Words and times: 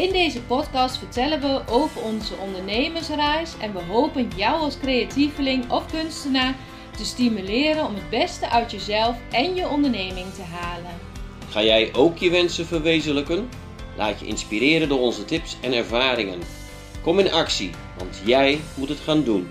In 0.00 0.12
deze 0.12 0.42
podcast 0.42 0.96
vertellen 0.96 1.40
we 1.40 1.62
over 1.68 2.02
onze 2.02 2.36
ondernemersreis 2.36 3.56
en 3.58 3.72
we 3.72 3.82
hopen 3.82 4.28
jou 4.36 4.60
als 4.60 4.78
creatieveling 4.78 5.70
of 5.70 5.90
kunstenaar 5.90 6.56
te 6.96 7.04
stimuleren 7.04 7.86
om 7.86 7.94
het 7.94 8.10
beste 8.10 8.48
uit 8.48 8.70
jezelf 8.70 9.16
en 9.30 9.54
je 9.54 9.68
onderneming 9.68 10.32
te 10.32 10.42
halen. 10.42 10.90
Ga 11.48 11.62
jij 11.62 11.94
ook 11.94 12.18
je 12.18 12.30
wensen 12.30 12.66
verwezenlijken? 12.66 13.48
Laat 13.96 14.20
je 14.20 14.26
inspireren 14.26 14.88
door 14.88 15.00
onze 15.00 15.24
tips 15.24 15.56
en 15.60 15.72
ervaringen. 15.72 16.40
Kom 17.02 17.18
in 17.18 17.32
actie, 17.32 17.70
want 17.98 18.20
jij 18.24 18.60
moet 18.76 18.88
het 18.88 19.00
gaan 19.00 19.24
doen. 19.24 19.50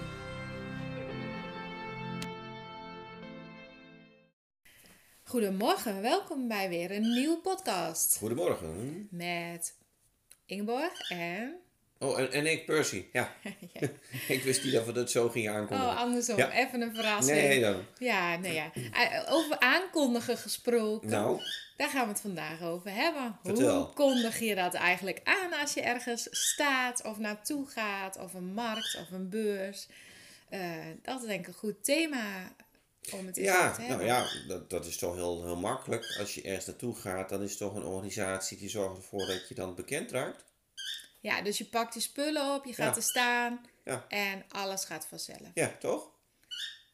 Goedemorgen, 5.24 6.02
welkom 6.02 6.48
bij 6.48 6.70
weer 6.70 6.92
een 6.92 7.14
nieuwe 7.14 7.38
podcast 7.38 8.18
Goedemorgen. 8.18 9.08
met 9.12 9.79
Ingeborg 10.50 11.10
en... 11.10 11.56
Oh, 12.00 12.20
en, 12.20 12.32
en 12.32 12.46
ik, 12.52 12.66
Percy. 12.66 13.06
Ja, 13.12 13.34
ik 14.28 14.44
wist 14.44 14.64
niet 14.64 14.74
dat 14.74 14.86
we 14.86 14.92
dat 14.92 15.12
zo 15.12 15.30
gingen 15.30 15.54
aankondigen. 15.54 15.92
Oh, 15.92 15.98
andersom, 15.98 16.38
Ja. 16.38 16.52
even 16.52 16.82
een 16.82 16.96
verrassing. 16.96 17.38
nee, 17.38 17.62
dan. 17.62 17.86
Ja, 17.98 18.38
nee, 18.38 18.54
ja. 18.54 18.72
Eh, 18.94 19.34
Over 19.34 19.60
aankondigen 19.60 20.38
gesproken. 20.38 21.10
Nou, 21.10 21.42
Daar 21.78 21.90
gaan 21.90 22.04
we 22.06 22.12
het 22.12 22.22
vandaag 22.22 22.62
over 22.62 22.92
hebben. 22.94 23.38
Vertel. 23.44 23.78
Hoe 23.84 23.94
kondig 23.94 24.40
je 24.40 24.56
dat 24.56 24.74
eigenlijk 24.74 25.22
aan 25.24 25.54
als 25.62 25.74
je 25.74 25.82
ergens 25.82 26.28
staat 26.32 27.04
of 27.04 27.18
naartoe 27.18 27.68
gaat, 27.68 28.18
of 28.18 28.34
een 28.34 28.54
markt 28.54 28.98
of 29.02 29.12
een 29.12 29.30
beurs? 29.30 29.88
Eh, 30.50 30.60
dat 31.02 31.22
is 31.22 31.28
denk 31.28 31.40
ik 31.42 31.48
een 31.48 31.54
goed 31.54 31.84
thema 31.84 32.52
om 33.14 33.26
het 33.26 33.36
ja, 33.36 33.72
te 33.72 33.82
nou 33.82 34.06
ja, 34.06 34.28
dat, 34.48 34.70
dat 34.70 34.86
is 34.86 34.98
toch 34.98 35.16
heel, 35.16 35.44
heel 35.44 35.56
makkelijk. 35.58 36.16
Als 36.20 36.36
je 36.36 36.42
ergens 36.42 36.66
naartoe 36.66 36.96
gaat, 36.96 37.30
dan 37.30 37.42
is 37.42 37.50
het 37.50 37.60
toch 37.60 37.76
een 37.76 37.84
organisatie 37.84 38.58
die 38.58 38.70
zorgt 38.70 38.98
ervoor 38.98 39.26
dat 39.26 39.48
je 39.48 39.56
dan 39.56 39.76
bekend 39.76 40.12
raakt. 40.12 40.44
Ja, 41.20 41.42
dus 41.42 41.58
je 41.58 41.66
pakt 41.66 41.94
die 41.94 42.02
spullen 42.02 42.54
op, 42.56 42.66
je 42.66 42.74
gaat 42.74 42.96
Ja. 42.96 43.02
er 43.02 43.08
staan 43.08 43.66
Ja. 43.86 44.06
en 44.08 44.44
alles 44.50 44.86
gaat 44.86 45.08
vanzelf. 45.08 45.52
Ja, 45.54 45.76
toch? 45.80 46.10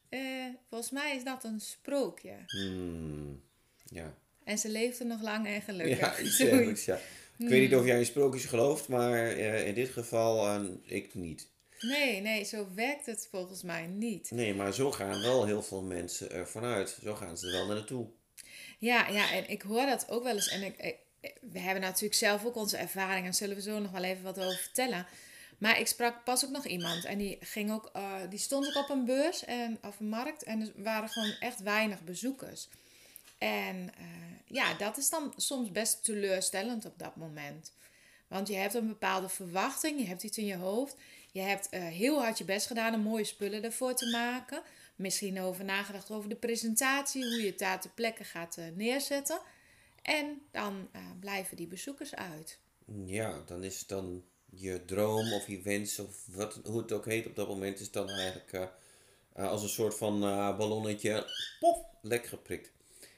Eh, 0.08 0.20
volgens 0.68 0.90
mij 0.90 1.16
is 1.16 1.24
dat 1.24 1.44
een 1.44 1.60
sprookje. 1.60 2.34
Hmm, 2.46 3.42
ja. 3.84 4.14
En 4.44 4.58
ze 4.58 4.68
leeft 4.68 5.00
er 5.00 5.06
nog 5.06 5.22
lang 5.22 5.46
en 5.46 5.62
gelukkig. 5.62 5.98
Ja, 5.98 6.18
iets 6.70 6.84
ja. 6.84 6.98
Ik 7.38 7.48
weet 7.48 7.60
niet 7.60 7.78
of 7.78 7.84
jij 7.84 7.98
in 7.98 8.06
sprookjes 8.06 8.44
gelooft, 8.44 8.88
maar 8.88 9.26
eh, 9.26 9.66
in 9.66 9.74
dit 9.74 9.88
geval 9.88 10.46
eh, 10.46 10.64
ik 10.82 11.14
niet. 11.14 11.48
Nee, 11.80 12.20
nee, 12.20 12.44
zo 12.44 12.66
werkt 12.74 13.06
het 13.06 13.28
volgens 13.30 13.62
mij 13.62 13.86
niet. 13.86 14.30
Nee, 14.30 14.54
maar 14.54 14.72
zo 14.74 14.92
gaan 14.92 15.20
wel 15.22 15.44
heel 15.46 15.62
veel 15.62 15.82
mensen 15.82 16.30
ervan 16.30 16.64
uit. 16.64 16.98
Zo 17.02 17.14
gaan 17.14 17.38
ze 17.38 17.46
er 17.46 17.52
wel 17.52 17.66
naartoe. 17.66 18.06
Ja, 18.78 19.08
ja, 19.08 19.30
en 19.32 19.48
ik 19.50 19.62
hoor 19.62 19.86
dat 19.86 20.08
ook 20.08 20.22
wel 20.22 20.34
eens. 20.34 20.48
En 20.48 20.62
ik, 20.62 20.76
ik- 20.78 20.98
we 21.40 21.58
hebben 21.58 21.82
natuurlijk 21.82 22.14
zelf 22.14 22.44
ook 22.44 22.56
onze 22.56 22.76
ervaringen. 22.76 23.24
Daar 23.24 23.34
zullen 23.34 23.56
we 23.56 23.62
zo 23.62 23.78
nog 23.78 23.90
wel 23.90 24.02
even 24.04 24.22
wat 24.22 24.38
over 24.38 24.58
vertellen. 24.58 25.06
Maar 25.58 25.80
ik 25.80 25.86
sprak 25.86 26.24
pas 26.24 26.44
ook 26.44 26.50
nog 26.50 26.66
iemand. 26.66 27.04
En 27.04 27.18
die, 27.18 27.36
ging 27.40 27.72
ook, 27.72 27.90
eh, 27.92 28.14
die 28.30 28.38
stond 28.38 28.66
ook 28.66 28.82
op 28.82 28.90
een 28.90 29.04
beurs 29.04 29.44
en, 29.44 29.78
of 29.82 30.00
een 30.00 30.08
markt. 30.08 30.42
En 30.42 30.60
er 30.60 30.72
waren 30.82 31.08
gewoon 31.08 31.34
echt 31.40 31.60
weinig 31.62 32.00
bezoekers. 32.04 32.68
En 33.38 33.90
eh, 33.98 34.04
ja, 34.46 34.74
dat 34.74 34.96
is 34.96 35.08
dan 35.10 35.32
soms 35.36 35.72
best 35.72 36.04
teleurstellend 36.04 36.84
op 36.84 36.98
dat 36.98 37.16
moment. 37.16 37.72
Want 38.28 38.48
je 38.48 38.54
hebt 38.54 38.74
een 38.74 38.86
bepaalde 38.88 39.28
verwachting, 39.28 40.00
je 40.00 40.06
hebt 40.06 40.22
iets 40.22 40.38
in 40.38 40.46
je 40.46 40.56
hoofd. 40.56 40.96
Je 41.36 41.42
hebt 41.42 41.68
eh, 41.68 41.80
heel 41.80 42.20
hard 42.20 42.38
je 42.38 42.44
best 42.44 42.66
gedaan 42.66 42.94
om 42.94 43.00
mooie 43.00 43.24
spullen 43.24 43.62
ervoor 43.62 43.94
te 43.94 44.10
maken. 44.10 44.62
Misschien 44.94 45.40
over 45.40 45.64
nagedacht 45.64 46.10
over 46.10 46.28
de 46.28 46.36
presentatie, 46.36 47.24
hoe 47.24 47.40
je 47.40 47.46
het 47.46 47.58
daar 47.58 47.80
ter 47.80 47.90
plekke 47.94 48.24
gaat 48.24 48.56
eh, 48.56 48.64
neerzetten. 48.74 49.40
En 50.02 50.40
dan 50.50 50.88
eh, 50.92 51.00
blijven 51.20 51.56
die 51.56 51.66
bezoekers 51.66 52.14
uit. 52.14 52.58
Ja, 53.04 53.42
dan 53.46 53.64
is 53.64 53.86
dan 53.86 54.24
je 54.50 54.84
droom 54.84 55.32
of 55.32 55.46
je 55.46 55.60
wens 55.62 55.98
of 55.98 56.26
wat, 56.26 56.60
hoe 56.64 56.78
het 56.78 56.92
ook 56.92 57.04
heet 57.04 57.26
op 57.26 57.36
dat 57.36 57.48
moment, 57.48 57.80
is 57.80 57.90
dan 57.90 58.08
eigenlijk 58.08 58.70
als 59.32 59.62
een 59.62 59.68
soort 59.68 59.94
van 59.94 60.20
ballonnetje, 60.56 61.26
pof, 61.60 61.78
lek 62.02 62.26
geprikt. 62.26 62.70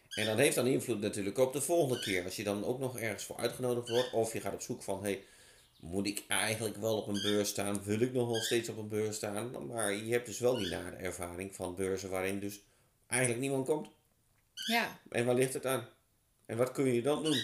En 0.08 0.26
dat 0.26 0.36
heeft 0.36 0.54
dan 0.54 0.66
invloed 0.66 1.00
natuurlijk 1.00 1.38
op 1.38 1.52
de 1.52 1.60
volgende 1.60 2.00
keer. 2.00 2.24
Als 2.24 2.36
je 2.36 2.44
dan 2.44 2.64
ook 2.64 2.78
nog 2.78 2.98
ergens 2.98 3.24
voor 3.24 3.36
uitgenodigd 3.36 3.88
wordt, 3.88 4.12
of 4.12 4.32
je 4.32 4.40
gaat 4.40 4.54
op 4.54 4.60
zoek 4.60 4.82
van, 4.82 5.02
hey, 5.02 5.24
moet 5.80 6.06
ik 6.06 6.24
eigenlijk 6.28 6.76
wel 6.76 6.96
op 6.96 7.06
een 7.08 7.22
beurs 7.22 7.48
staan? 7.48 7.82
Wil 7.82 8.00
ik 8.00 8.12
nog 8.12 8.28
wel 8.28 8.40
steeds 8.40 8.68
op 8.68 8.76
een 8.78 8.88
beurs 8.88 9.16
staan? 9.16 9.66
Maar 9.66 9.92
je 9.94 10.12
hebt 10.12 10.26
dus 10.26 10.38
wel 10.38 10.56
die 10.56 10.68
nare 10.70 10.96
ervaring 10.96 11.54
van 11.54 11.74
beurzen 11.74 12.10
waarin 12.10 12.40
dus 12.40 12.60
eigenlijk 13.06 13.40
niemand 13.40 13.66
komt. 13.66 13.88
Ja, 14.66 15.00
En 15.10 15.26
waar 15.26 15.34
ligt 15.34 15.54
het 15.54 15.66
aan? 15.66 15.88
En 16.46 16.56
wat 16.56 16.72
kun 16.72 16.92
je 16.92 17.02
dan 17.02 17.22
doen? 17.24 17.42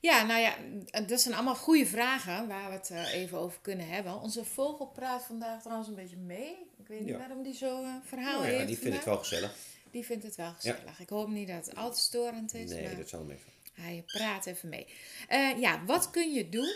ja 0.00 0.22
nou 0.26 0.40
ja, 0.40 0.56
dat 1.00 1.20
zijn 1.20 1.34
allemaal 1.34 1.54
goede 1.54 1.86
vragen 1.86 2.48
waar 2.48 2.68
we 2.68 2.74
het 2.76 2.90
eh, 2.90 3.14
even 3.14 3.38
over 3.38 3.58
kunnen 3.60 3.88
hebben. 3.88 4.20
Onze 4.20 4.44
vogel 4.44 4.86
praat 4.86 5.24
vandaag 5.24 5.60
trouwens 5.62 5.88
een 5.88 5.94
beetje 5.94 6.16
mee. 6.16 6.56
Ik 6.78 6.86
weet 6.86 7.00
niet 7.00 7.08
Ja. 7.08 7.18
waarom 7.18 7.42
die 7.42 7.54
zo 7.54 7.82
eh, 7.82 7.94
verhaal 8.04 8.40
Nou 8.40 8.50
ja, 8.50 8.56
heeft 8.56 8.66
die 8.68 8.78
vindt 8.78 8.96
het 8.96 9.04
wel 9.04 9.16
gezellig. 9.18 9.56
Die 9.90 10.04
vindt 10.04 10.24
het 10.24 10.36
wel 10.36 10.52
gezellig. 10.52 11.00
Ik 11.00 11.08
hoop 11.08 11.28
niet 11.28 11.48
dat 11.48 11.66
het 11.66 11.76
al 11.76 11.92
te 11.92 12.00
storend 12.00 12.54
is. 12.54 12.70
Nee, 12.70 12.96
dat 12.96 13.08
zal 13.08 13.20
hem 13.20 13.30
even. 13.30 13.52
Hij 13.72 14.02
praat 14.06 14.46
even 14.46 14.68
mee. 14.68 14.86
Eh, 15.28 15.58
ja, 15.60 15.84
wat 15.84 16.10
kun 16.10 16.32
je 16.32 16.48
doen 16.48 16.74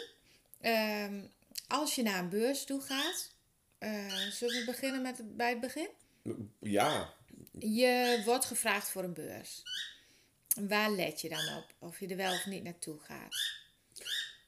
ehm, 0.61 1.21
als 1.69 1.95
je 1.95 2.03
naar 2.03 2.19
een 2.19 2.29
beurs 2.29 2.65
toe 2.65 2.81
gaat? 2.81 3.31
Eh, 3.79 4.13
zullen 4.31 4.59
we 4.61 4.65
beginnen 4.67 5.03
met 5.03 5.19
het- 5.19 5.37
bij 5.37 5.49
het 5.51 5.61
begin? 5.61 5.89
Ja, 6.61 7.15
Je 7.59 8.23
wordt 8.25 8.45
gevraagd 8.45 8.91
voor 8.91 9.03
een 9.05 9.13
beurs. 9.13 9.63
Waar 10.69 10.91
let 10.91 11.21
je 11.21 11.29
dan 11.29 11.57
op? 11.57 11.67
Of 11.79 12.01
je 12.01 12.07
er 12.07 12.17
wel 12.17 12.33
of 12.35 12.47
niet 12.47 12.63
naartoe 12.63 12.99
gaat? 12.99 13.37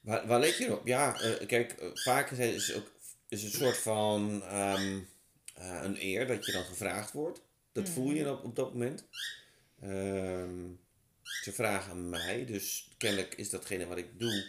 Waar, 0.01 0.27
waar 0.27 0.39
let 0.39 0.57
je 0.57 0.77
op? 0.79 0.87
Ja, 0.87 1.19
eh, 1.19 1.47
kijk, 1.47 1.71
eh, 1.71 1.87
vaak 1.93 2.31
is 2.31 2.67
het 2.67 2.75
ook 2.77 2.91
is 3.29 3.43
het 3.43 3.53
een 3.53 3.59
soort 3.59 3.77
van 3.77 4.43
ehm, 4.43 4.99
eh, 5.55 5.79
een 5.83 5.97
eer 6.03 6.27
dat 6.27 6.45
je 6.45 6.51
dan 6.51 6.63
gevraagd 6.63 7.11
wordt. 7.11 7.41
Dat 7.71 7.89
voel 7.89 8.11
je 8.11 8.29
op, 8.31 8.43
op 8.43 8.55
dat 8.55 8.73
moment. 8.73 9.03
Ehm, 9.81 10.67
ze 11.23 11.51
vragen 11.53 11.91
aan 11.91 12.09
mij, 12.09 12.45
dus 12.45 12.87
kennelijk 12.97 13.33
is 13.35 13.49
datgene 13.49 13.85
wat 13.87 13.97
ik 13.97 14.19
doe 14.19 14.45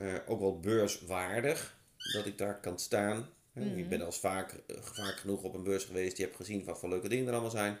eh, 0.00 0.14
ook 0.26 0.40
wel 0.40 0.60
beurswaardig. 0.60 1.78
Dat 2.12 2.26
ik 2.26 2.38
daar 2.38 2.60
kan 2.60 2.78
staan. 2.78 3.28
Eh, 3.54 3.78
Ik 3.78 3.88
ben 3.88 4.02
al 4.02 4.12
vaak, 4.12 4.52
eh, 4.66 4.76
vaak 4.80 5.16
genoeg 5.16 5.42
op 5.42 5.54
een 5.54 5.62
beurs 5.64 5.84
geweest. 5.84 6.16
Je 6.16 6.22
hebt 6.22 6.36
gezien 6.36 6.64
wat 6.64 6.78
voor 6.78 6.88
leuke 6.88 7.08
dingen 7.08 7.26
er 7.26 7.32
allemaal 7.32 7.50
zijn. 7.50 7.78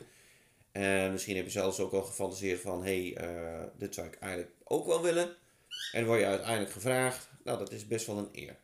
En 0.72 1.12
misschien 1.12 1.36
heb 1.36 1.44
je 1.44 1.50
zelfs 1.50 1.80
ook 1.80 1.92
al 1.92 2.02
gefantaseerd 2.02 2.60
van... 2.60 2.84
hé, 2.84 3.12
hey, 3.12 3.26
eh, 3.28 3.64
dit 3.78 3.94
zou 3.94 4.06
ik 4.06 4.14
eigenlijk 4.18 4.52
ook 4.64 4.86
wel 4.86 5.02
willen. 5.02 5.36
En 5.92 6.06
word 6.06 6.20
je 6.20 6.26
uiteindelijk 6.26 6.72
gevraagd. 6.72 7.28
Nou, 7.44 7.58
dat 7.58 7.72
is 7.72 7.86
best 7.86 8.06
wel 8.06 8.18
een 8.18 8.28
eer. 8.32 8.56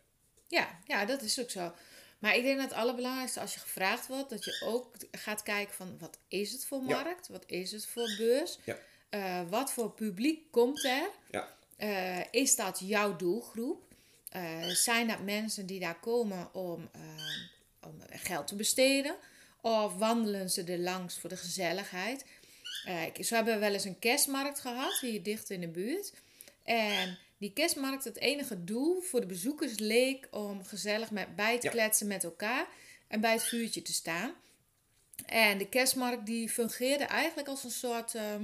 Ja, 0.49 0.79
ja, 0.87 1.05
dat 1.05 1.23
is 1.23 1.41
ook 1.41 1.51
zo. 1.51 1.73
Maar 2.19 2.37
ik 2.37 2.43
denk 2.43 2.59
dat 2.59 2.69
het 2.71 2.79
allerbelangrijkste 2.79 3.41
als 3.41 3.55
je 3.55 3.61
gevraagd 3.61 4.07
wordt, 4.07 4.31
dat 4.31 4.45
je 4.45 4.61
ook 4.65 4.95
gaat 5.11 5.43
kijken 5.43 5.75
van 5.75 5.97
wat 5.99 6.19
is 6.29 6.53
het 6.53 6.67
voor 6.67 6.83
Ja. 6.87 7.03
markt? 7.03 7.29
Wat 7.29 7.45
is 7.47 7.73
het 7.73 7.87
voor 7.87 8.09
beurs? 8.19 8.59
Ja. 8.65 9.45
Wat 9.49 9.73
voor 9.73 9.91
publiek 9.93 10.51
komt 10.53 10.85
er? 10.85 11.11
Ja, 11.31 11.56
Eh, 11.77 12.21
is 12.31 12.57
dat 12.57 12.81
jouw 12.85 13.17
doelgroep? 13.17 13.83
Eh, 14.31 14.67
zijn 14.67 15.09
dat 15.09 15.21
mensen 15.23 15.67
die 15.67 15.81
daar 15.81 16.01
komen 16.01 16.55
om, 16.55 16.89
eh, 16.93 17.01
om 17.89 18.01
geld 18.11 18.47
te 18.47 18.55
besteden? 18.57 19.17
Of 19.61 19.95
wandelen 19.95 20.51
ze 20.51 20.65
er 20.65 20.79
langs 20.79 21.19
voor 21.19 21.29
de 21.31 21.37
gezelligheid? 21.37 22.25
Ik- 23.15 23.25
zo 23.25 23.35
hebben 23.35 23.55
we 23.55 23.61
wel 23.61 23.73
eens 23.73 23.85
een 23.85 23.99
kerstmarkt 23.99 24.61
gehad, 24.61 24.99
hier 25.01 25.23
dicht 25.23 25.51
in 25.51 25.61
de 25.61 25.69
buurt. 25.69 26.13
En 26.63 27.19
die 27.39 27.53
kerstmarkt, 27.53 28.05
het 28.05 28.17
enige 28.19 28.65
doel 28.65 29.01
voor 29.01 29.21
de 29.21 29.27
bezoekers 29.27 29.79
leek 29.79 30.29
om 30.31 30.65
gezellig 30.65 31.11
met, 31.11 31.37
bij 31.37 31.59
te 31.59 31.67
Ja. 31.67 31.73
kletsen 31.73 32.07
met 32.07 32.25
elkaar 32.25 32.67
en 33.09 33.21
bij 33.21 33.33
het 33.33 33.43
vuurtje 33.45 33.83
te 33.83 33.93
staan. 33.93 34.35
En 35.27 35.59
de 35.59 35.69
kerstmarkt 35.69 36.27
die 36.27 36.49
fungeerde 36.49 37.05
eigenlijk 37.05 37.49
als 37.49 37.65
een 37.65 37.71
soort, 37.71 38.15
ehm, 38.15 38.43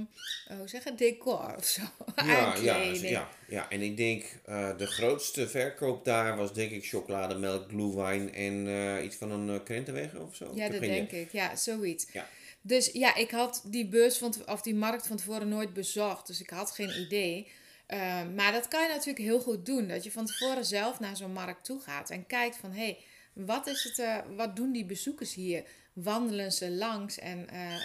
hoe 0.57 0.67
zeg 0.67 0.83
je, 0.83 0.95
decor 0.95 1.55
of 1.57 1.65
zo. 1.65 1.81
ja, 2.25 2.55
ja, 2.55 2.77
ja, 2.77 3.29
ja. 3.47 3.69
En 3.69 3.81
ik 3.81 3.97
denk, 3.97 4.25
eh, 4.45 4.77
de 4.77 4.87
grootste 4.87 5.49
verkoop 5.49 6.05
daar 6.05 6.37
was 6.37 6.53
denk 6.53 6.71
ik 6.71 6.85
chocolademelk, 6.85 7.69
glühwein 7.69 8.33
en 8.33 8.67
eh, 8.67 9.03
iets 9.03 9.15
van 9.15 9.31
een 9.31 9.49
uh, 9.49 9.63
krentenweg 9.63 10.15
of 10.15 10.35
zo. 10.35 10.51
Ja, 10.55 10.69
dat 10.69 10.81
denk 10.81 11.11
ik. 11.11 11.31
Ja, 11.31 11.55
zoiets. 11.55 12.05
Ja. 12.11 12.27
Dus 12.61 12.89
ja, 12.93 13.15
ik 13.15 13.31
had 13.31 13.63
die 13.65 13.87
beurs 13.87 14.17
van, 14.17 14.33
of 14.45 14.61
die 14.61 14.75
markt 14.75 15.07
van 15.07 15.17
tevoren 15.17 15.49
nooit 15.49 15.73
bezocht. 15.73 16.27
Dus 16.27 16.41
ik 16.41 16.49
had 16.49 16.71
geen 16.71 16.99
idee. 16.99 17.47
Eh, 17.85 18.27
maar 18.35 18.51
dat 18.51 18.67
kan 18.67 18.81
je 18.81 18.87
natuurlijk 18.87 19.25
heel 19.25 19.39
goed 19.39 19.65
doen. 19.65 19.87
Dat 19.87 20.03
je 20.03 20.11
van 20.11 20.25
tevoren 20.25 20.65
zelf 20.65 20.99
naar 20.99 21.17
zo'n 21.17 21.33
markt 21.33 21.65
toe 21.65 21.79
gaat. 21.79 22.09
En 22.09 22.25
kijkt 22.25 22.57
van, 22.57 22.71
hé, 22.71 22.83
hey, 22.83 22.97
Wat, 23.33 23.67
is 23.67 23.83
het, 23.83 23.99
eh, 23.99 24.17
wat 24.35 24.55
doen 24.55 24.71
die 24.71 24.85
bezoekers 24.85 25.33
hier? 25.33 25.63
Wandelen 25.93 26.51
ze 26.51 26.71
langs 26.71 27.19
en 27.19 27.49
eh, 27.49 27.75
eh, 27.75 27.81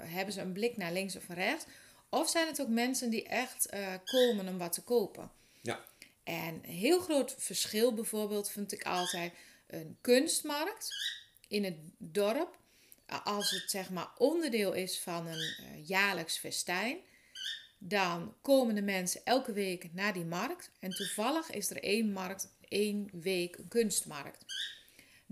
hebben 0.00 0.34
ze 0.34 0.40
een 0.40 0.52
blik 0.52 0.76
naar 0.76 0.92
links 0.92 1.16
of 1.16 1.28
rechts? 1.28 1.64
Of 2.14 2.28
zijn 2.28 2.46
het 2.46 2.60
ook 2.60 2.68
mensen 2.68 3.10
die 3.10 3.28
echt 3.28 3.66
eh, 3.66 3.94
komen 4.04 4.48
om 4.48 4.58
wat 4.58 4.72
te 4.72 4.82
kopen? 4.82 5.30
Ja. 5.60 5.84
En 6.24 6.54
een 6.54 6.70
heel 6.70 7.00
groot 7.00 7.34
verschil 7.38 7.94
bijvoorbeeld 7.94 8.50
vind 8.50 8.72
ik 8.72 8.82
altijd 8.82 9.32
een 9.66 9.96
kunstmarkt 10.00 10.88
in 11.48 11.64
het 11.64 11.76
dorp. 11.98 12.58
Als 13.24 13.50
het 13.50 13.70
zeg 13.70 13.90
maar 13.90 14.08
onderdeel 14.16 14.72
is 14.72 15.00
van 15.00 15.26
een 15.26 15.54
eh, 15.58 15.88
jaarlijks 15.88 16.38
festijn, 16.38 16.98
dan 17.78 18.34
komen 18.42 18.74
de 18.74 18.82
mensen 18.82 19.20
elke 19.24 19.52
week 19.52 19.92
naar 19.92 20.12
die 20.12 20.24
markt. 20.24 20.70
En 20.80 20.90
toevallig 20.90 21.50
is 21.50 21.70
er 21.70 21.82
één 21.82 22.12
markt, 22.12 22.48
één 22.68 23.10
week 23.12 23.56
een 23.56 23.68
kunstmarkt. 23.68 24.44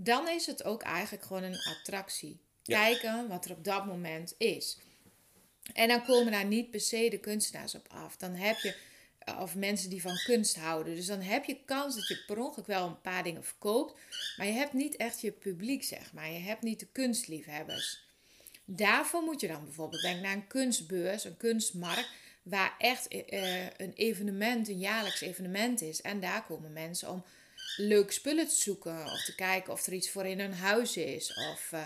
Dan 0.03 0.29
is 0.29 0.45
het 0.45 0.63
ook 0.63 0.81
eigenlijk 0.81 1.23
gewoon 1.23 1.43
een 1.43 1.63
attractie. 1.63 2.39
Ja. 2.63 2.83
Kijken 2.83 3.27
wat 3.27 3.45
er 3.45 3.51
op 3.51 3.63
dat 3.63 3.85
moment 3.85 4.35
is. 4.37 4.77
En 5.73 5.87
dan 5.87 6.05
komen 6.05 6.31
daar 6.31 6.45
niet 6.45 6.71
per 6.71 6.79
se 6.79 7.09
de 7.09 7.19
kunstenaars 7.19 7.75
op 7.75 7.87
af. 7.87 8.17
Dan 8.17 8.35
heb 8.35 8.57
je, 8.57 8.75
eh, 9.19 9.39
of 9.41 9.55
mensen 9.55 9.89
die 9.89 10.01
van 10.01 10.15
kunst 10.25 10.55
houden. 10.55 10.95
Dus 10.95 11.05
dan 11.05 11.21
heb 11.21 11.45
je 11.45 11.57
kans 11.65 11.95
dat 11.95 12.07
je 12.07 12.23
per 12.27 12.39
ongeluk 12.39 12.67
wel 12.67 12.87
een 12.87 13.01
paar 13.01 13.23
dingen 13.23 13.43
verkoopt. 13.43 13.99
Maar 14.37 14.45
je 14.45 14.53
hebt 14.53 14.73
niet 14.73 14.95
echt 14.95 15.21
je 15.21 15.31
publiek, 15.31 15.83
zeg 15.83 16.13
maar. 16.13 16.31
Je 16.31 16.39
hebt 16.39 16.61
niet 16.61 16.79
de 16.79 16.87
kunstliefhebbers. 16.91 18.03
Daarvoor 18.65 19.21
moet 19.21 19.41
je 19.41 19.47
dan 19.47 19.63
bijvoorbeeld 19.63 20.01
denken 20.01 20.21
naar 20.21 20.33
een 20.33 20.47
kunstbeurs, 20.47 21.23
een 21.23 21.37
kunstmarkt. 21.37 22.09
Waar 22.43 22.75
echt 22.77 23.07
eh, 23.07 23.63
een 23.63 23.93
evenement, 23.93 24.67
een 24.67 24.79
jaarlijks 24.79 25.21
evenement 25.21 25.81
is. 25.81 26.01
En 26.01 26.19
daar 26.19 26.45
komen 26.45 26.73
mensen 26.73 27.09
om 27.09 27.23
leuke 27.75 28.13
spullen 28.13 28.47
te 28.47 28.55
zoeken. 28.55 29.05
Of 29.05 29.23
te 29.23 29.35
kijken 29.35 29.73
of 29.73 29.85
er 29.85 29.93
iets 29.93 30.09
voor 30.09 30.25
in 30.25 30.39
hun 30.39 30.53
huis 30.53 30.97
is. 30.97 31.33
Of, 31.51 31.71
eh, 31.71 31.85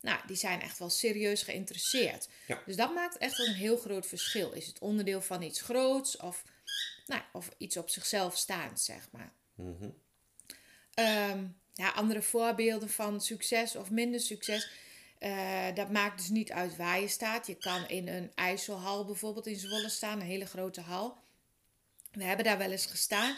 nou, 0.00 0.20
die 0.26 0.36
zijn 0.36 0.60
echt 0.60 0.78
wel 0.78 0.90
serieus 0.90 1.42
geïnteresseerd. 1.42 2.28
Ja. 2.46 2.62
Dus 2.66 2.76
dat 2.76 2.94
maakt 2.94 3.18
echt 3.18 3.36
wel 3.36 3.46
een 3.46 3.54
heel 3.54 3.76
groot 3.76 4.06
verschil. 4.06 4.52
Is 4.52 4.66
het 4.66 4.78
onderdeel 4.78 5.20
van 5.20 5.42
iets 5.42 5.60
groots 5.60 6.16
of, 6.16 6.42
nou, 7.06 7.22
of 7.32 7.48
iets 7.56 7.76
op 7.76 7.90
zichzelf 7.90 8.36
staand, 8.36 8.80
zeg 8.80 9.08
maar. 9.10 9.32
Mhm. 9.54 9.88
Ehm, 10.94 11.44
ja, 11.72 11.90
andere 11.90 12.22
voorbeelden 12.22 12.90
van 12.90 13.20
succes 13.20 13.76
of 13.76 13.90
minder 13.90 14.20
succes. 14.20 14.68
eh, 15.18 15.74
dat 15.74 15.90
maakt 15.90 16.18
dus 16.18 16.28
niet 16.28 16.52
uit 16.52 16.76
waar 16.76 17.00
je 17.00 17.08
staat. 17.08 17.46
Je 17.46 17.54
kan 17.54 17.88
in 17.88 18.08
een 18.08 18.32
IJsselhal 18.34 19.04
bijvoorbeeld 19.04 19.46
in 19.46 19.56
Zwolle 19.58 19.88
staan, 19.88 20.20
een 20.20 20.26
hele 20.26 20.46
grote 20.46 20.80
hal. 20.80 21.18
We 22.12 22.24
hebben 22.24 22.44
daar 22.44 22.58
wel 22.58 22.70
eens 22.70 22.86
gestaan 22.86 23.36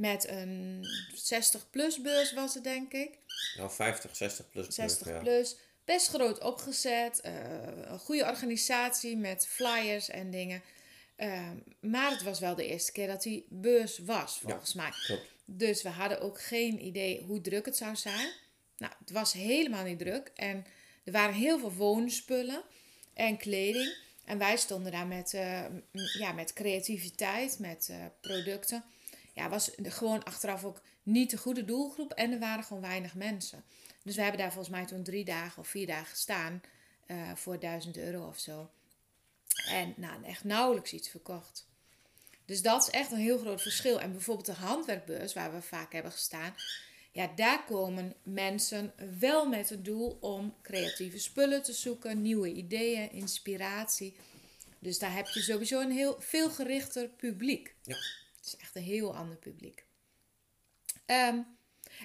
met 0.00 0.28
een 0.28 0.86
60-plus 1.14 2.00
beurs 2.00 2.32
was 2.32 2.54
het 2.54 2.64
denk 2.64 2.92
ik. 2.92 3.18
Nou, 3.56 3.70
50, 3.70 4.16
60 4.16 4.50
plus. 4.50 4.66
60 4.68 5.08
ja. 5.08 5.18
plus. 5.18 5.56
Best 5.84 6.08
groot 6.08 6.40
opgezet. 6.40 7.20
eh, 7.20 7.32
een 7.84 7.98
goede 7.98 8.24
organisatie 8.24 9.16
met 9.16 9.46
flyers 9.46 10.08
en 10.08 10.30
dingen. 10.30 10.62
Ehm, 11.16 11.56
maar 11.80 12.10
het 12.10 12.22
was 12.22 12.40
wel 12.40 12.54
de 12.54 12.66
eerste 12.66 12.92
keer 12.92 13.06
dat 13.06 13.22
die 13.22 13.46
beurs 13.48 13.98
was, 13.98 14.38
volgens 14.38 14.74
mij. 14.74 14.90
Klopt. 15.06 15.26
Dus 15.44 15.82
we 15.82 15.88
hadden 15.88 16.20
ook 16.20 16.40
geen 16.40 16.84
idee 16.84 17.22
hoe 17.26 17.40
druk 17.40 17.66
het 17.66 17.76
zou 17.76 17.96
zijn. 17.96 18.28
Nou, 18.76 18.92
het 18.98 19.10
was 19.10 19.32
helemaal 19.32 19.84
niet 19.84 19.98
druk. 19.98 20.30
En 20.34 20.66
er 21.04 21.12
waren 21.12 21.34
heel 21.34 21.58
veel 21.58 21.72
woonspullen 21.72 22.62
en 23.14 23.36
kleding. 23.36 23.96
En 24.24 24.38
wij 24.38 24.56
stonden 24.56 24.92
daar 24.92 25.06
met, 25.06 25.34
eh, 25.34 25.64
ja, 25.92 26.32
met 26.32 26.52
creativiteit, 26.52 27.58
met 27.58 27.88
eh, 27.90 27.96
producten. 28.20 28.84
Ja, 29.34 29.48
was 29.48 29.70
gewoon 29.82 30.24
achteraf 30.24 30.64
ook 30.64 30.80
niet 31.02 31.30
de 31.30 31.36
goede 31.36 31.64
doelgroep. 31.64 32.12
En 32.12 32.32
er 32.32 32.38
waren 32.38 32.64
gewoon 32.64 32.82
weinig 32.82 33.14
mensen. 33.14 33.64
Dus 34.02 34.16
we 34.16 34.22
hebben 34.22 34.40
daar 34.40 34.52
volgens 34.52 34.74
mij 34.74 34.86
toen 34.86 35.02
drie 35.02 35.24
dagen 35.24 35.62
of 35.62 35.68
vier 35.68 35.86
dagen 35.86 36.06
gestaan. 36.06 36.60
eh, 37.06 37.30
voor 37.34 37.60
1000 37.60 37.96
euro 37.96 38.26
of 38.26 38.38
zo. 38.38 38.70
En 39.68 39.94
nou, 39.96 40.24
echt 40.24 40.44
nauwelijks 40.44 40.92
iets 40.92 41.08
verkocht. 41.08 41.66
Dus 42.44 42.62
dat 42.62 42.82
is 42.82 42.90
echt 42.90 43.12
een 43.12 43.18
heel 43.18 43.38
groot 43.38 43.62
verschil. 43.62 44.00
En 44.00 44.12
bijvoorbeeld 44.12 44.46
de 44.46 44.52
handwerkbeurs, 44.52 45.32
waar 45.32 45.54
we 45.54 45.62
vaak 45.62 45.92
hebben 45.92 46.12
gestaan. 46.12 46.54
Ja, 47.12 47.30
daar 47.36 47.64
komen 47.64 48.14
mensen 48.22 48.92
wel 49.18 49.48
met 49.48 49.68
het 49.68 49.84
doel 49.84 50.18
om 50.20 50.54
creatieve 50.62 51.18
spullen 51.18 51.62
te 51.62 51.72
zoeken, 51.72 52.22
nieuwe 52.22 52.52
ideeën, 52.52 53.12
inspiratie. 53.12 54.16
Dus 54.78 54.98
daar 54.98 55.14
heb 55.14 55.26
je 55.26 55.40
sowieso 55.40 55.80
een 55.80 55.90
heel 55.90 56.16
veel 56.18 56.50
gerichter 56.50 57.08
publiek. 57.08 57.74
Ja. 57.82 57.96
Is 58.52 58.60
echt 58.60 58.76
een 58.76 58.82
heel 58.82 59.16
ander 59.16 59.36
publiek. 59.36 59.84
Ehm, 61.06 61.38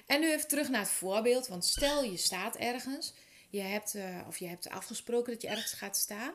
en 0.06 0.20
nu 0.20 0.32
even 0.32 0.48
terug 0.48 0.68
naar 0.68 0.80
het 0.80 0.90
voorbeeld. 0.90 1.46
Want 1.46 1.64
stel 1.64 2.04
je 2.04 2.16
staat 2.16 2.56
ergens. 2.56 3.14
Je 3.48 3.60
hebt, 3.60 3.94
eh, 3.94 4.20
of 4.26 4.36
je 4.36 4.46
hebt 4.46 4.68
afgesproken 4.68 5.32
dat 5.32 5.42
je 5.42 5.48
ergens 5.48 5.72
gaat 5.72 5.96
staan. 5.96 6.32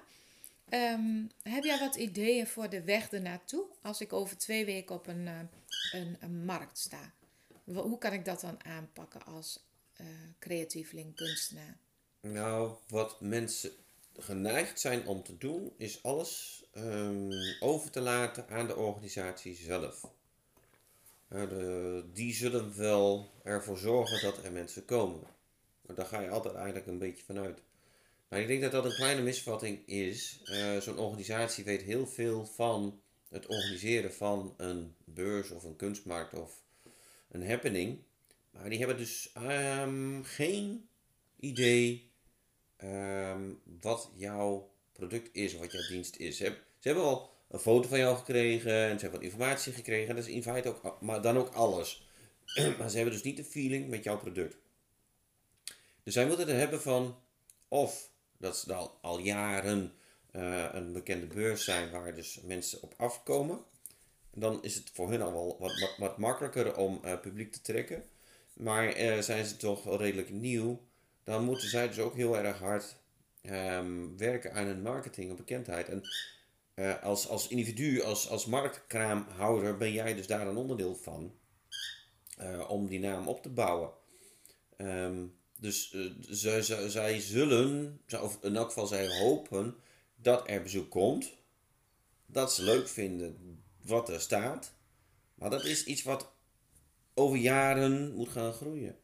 Ehm, 0.70 1.24
heb 1.44 1.64
jij 1.64 1.80
wat 1.80 1.96
ideeën 1.96 2.48
voor 2.48 2.70
de 2.70 2.82
weg 2.84 3.12
ernaartoe? 3.12 3.66
Als 3.82 4.02
ik 4.02 4.14
over 4.14 4.38
twee 4.38 4.66
weken 4.66 4.96
op 4.96 5.08
een, 5.08 5.28
eh, 5.28 6.02
een, 6.20 6.44
markt 6.46 6.78
sta. 6.78 7.14
Hoe 7.64 7.98
kan 7.98 8.14
ik 8.14 8.26
dat 8.26 8.42
dan 8.42 8.66
aanpakken 8.66 9.26
als 9.26 9.60
eh 9.96 10.06
creatieveling, 10.40 11.16
kunstenaar? 11.16 11.78
Nou, 12.22 12.76
wat 12.88 13.22
mensen 13.22 13.72
geneigd 14.22 14.80
zijn 14.80 15.08
om 15.08 15.24
te 15.24 15.38
doen, 15.38 15.74
is 15.78 16.04
alles 16.04 16.64
ehm, 16.74 17.32
over 17.60 17.92
te 17.92 18.02
laten 18.02 18.48
aan 18.50 18.68
de 18.68 18.76
organisatie 18.76 19.56
zelf. 19.56 20.12
Eh, 21.28 21.50
de, 21.50 22.04
die 22.14 22.34
zullen 22.34 22.78
wel 22.78 23.32
ervoor 23.44 23.78
zorgen 23.78 24.22
dat 24.22 24.44
er 24.44 24.52
mensen 24.52 24.86
komen. 24.86 25.24
Maar 25.82 25.96
daar 25.96 26.06
ga 26.06 26.22
je 26.22 26.30
altijd 26.30 26.56
eigenlijk 26.56 26.88
een 26.88 26.98
beetje 26.98 27.24
vanuit. 27.24 27.62
Maar 28.28 28.40
ik 28.40 28.48
denk 28.48 28.62
dat 28.62 28.72
dat 28.72 28.86
een 28.86 28.96
kleine 28.96 29.22
misvatting 29.22 29.88
is. 29.88 30.42
Eh, 30.44 30.78
Zo'n 30.78 30.98
organisatie 30.98 31.64
weet 31.64 31.82
heel 31.82 32.08
veel 32.08 32.46
van 32.46 33.02
het 33.30 33.46
organiseren 33.46 34.14
van 34.14 34.54
een 34.58 34.96
beurs 35.04 35.52
of 35.52 35.64
een 35.64 35.76
kunstmarkt 35.76 36.34
of 36.34 36.64
een 37.32 37.48
happening. 37.48 38.04
Maar 38.52 38.70
die 38.70 38.78
hebben 38.78 38.98
dus 38.98 39.32
ehm, 39.34 40.24
geen 40.24 40.90
idee 41.40 42.11
ehm, 42.82 43.54
wat 43.82 44.12
jouw 44.16 44.72
product 44.92 45.30
is 45.32 45.54
of 45.54 45.60
wat 45.60 45.72
jouw 45.72 45.88
dienst 45.88 46.16
is. 46.16 46.38
Ze 46.38 46.44
hebben, 46.44 46.62
ze 46.80 46.88
hebben 46.88 47.06
al 47.06 47.30
een 47.50 47.60
foto 47.60 47.88
van 47.88 47.98
jou 47.98 48.18
gekregen 48.18 48.72
en 48.72 49.00
ze 49.00 49.02
hebben 49.02 49.20
wat 49.20 49.30
informatie 49.30 49.74
gekregen. 49.74 50.16
Dat 50.16 50.28
is 50.28 50.34
in 50.34 50.44
feite 50.44 50.70
ook, 50.70 51.02
maar 51.02 51.22
dan 51.22 51.38
ook 51.38 51.54
alles. 51.54 52.08
maar 52.78 52.90
ze 52.90 52.96
hebben 52.96 53.14
dus 53.14 53.24
niet 53.24 53.38
de 53.38 53.44
feeling 53.44 53.90
met 53.90 54.04
jouw 54.04 54.18
product. 54.18 54.56
Dus 56.04 56.14
zij 56.14 56.28
moeten 56.28 56.48
het 56.48 56.58
hebben 56.58 56.82
van 56.82 57.16
of 57.68 58.10
dat 58.38 58.58
ze 58.58 58.74
al, 58.74 58.98
al 59.02 59.20
jaren 59.20 59.94
eh, 60.32 60.66
een 60.72 60.94
bekende 60.94 61.26
beurs 61.26 61.64
zijn 61.64 61.92
waar 61.92 62.16
dus 62.16 62.42
mensen 62.44 62.82
op 62.82 62.94
afkomen. 62.98 63.64
Dan 64.34 64.64
is 64.64 64.76
het 64.76 64.90
voor 64.94 65.10
hun 65.10 65.22
al 65.22 65.32
wel 65.32 65.58
wat, 65.60 65.80
wat, 65.80 65.98
wat 65.98 66.18
makkelijker 66.18 66.78
om 66.78 67.00
eh, 67.04 67.20
publiek 67.20 67.52
te 67.52 67.62
trekken. 67.62 68.04
Maar 68.54 68.88
eh, 68.88 69.20
zijn 69.20 69.46
ze 69.46 69.58
toch 69.58 69.84
wel 69.84 69.98
redelijk 69.98 70.30
nieuw, 70.30 70.82
dan 71.24 71.44
moeten 71.44 71.70
zij 71.70 71.88
dus 71.88 72.00
ook 72.00 72.16
heel 72.16 72.38
erg 72.38 72.60
hard 72.60 72.96
ehm, 73.42 74.18
werken 74.18 74.54
aan 74.54 74.66
hun 74.66 74.82
marketing 74.82 75.30
en 75.30 75.36
bekendheid. 75.36 75.90
En 75.90 76.04
eh, 76.74 77.04
als, 77.04 77.28
als 77.28 77.48
individu, 77.48 78.02
als, 78.02 78.30
als 78.30 78.46
marktkraamhouder, 78.46 79.78
ben 79.78 79.94
jij 79.94 80.16
dus 80.16 80.28
daar 80.28 80.48
een 80.48 80.58
onderdeel 80.58 80.96
van 80.96 81.34
eh, 82.38 82.70
om 82.70 82.88
die 82.88 83.00
naam 83.00 83.28
op 83.28 83.42
te 83.42 83.50
bouwen. 83.50 83.92
Ehm, 84.78 85.26
dus 85.60 85.94
eh, 85.94 86.02
zij, 86.20 86.62
zij, 86.62 86.90
zij 86.90 87.20
zullen, 87.20 88.02
of 88.22 88.38
in 88.42 88.56
elk 88.56 88.68
geval 88.68 88.88
zij 88.88 89.20
hopen, 89.20 89.76
dat 90.16 90.50
er 90.50 90.62
bezoek 90.62 90.90
komt. 90.90 91.34
Dat 92.26 92.54
ze 92.54 92.64
leuk 92.64 92.88
vinden 92.88 93.64
wat 93.82 94.10
er 94.10 94.22
staat. 94.22 94.74
Maar 95.36 95.50
dat 95.50 95.66
is 95.66 95.84
iets 95.84 96.04
wat 96.04 96.32
over 97.14 97.38
jaren 97.38 98.14
moet 98.16 98.30
gaan 98.30 98.54
groeien. 98.54 98.96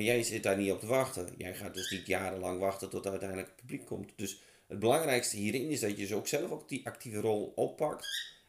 Maar 0.00 0.08
jij 0.08 0.22
zit 0.22 0.42
daar 0.42 0.56
niet 0.56 0.70
op 0.72 0.80
te 0.80 0.86
wachten. 0.86 1.28
Jij 1.36 1.54
gaat 1.54 1.74
dus 1.74 1.90
niet 1.90 2.06
jarenlang 2.06 2.58
wachten 2.60 2.90
tot 2.90 3.06
uiteindelijk 3.06 3.48
het 3.48 3.56
publiek 3.56 3.86
komt. 3.86 4.12
Dus 4.16 4.42
het 4.68 4.78
belangrijkste 4.78 5.36
hierin 5.36 5.68
is 5.68 5.80
dat 5.80 5.90
je 5.90 5.96
dus 5.96 6.12
ook 6.12 6.26
zelf 6.26 6.50
ook 6.50 6.68
die 6.68 6.86
actieve 6.86 7.20
rol 7.20 7.52
oppakt. 7.54 8.06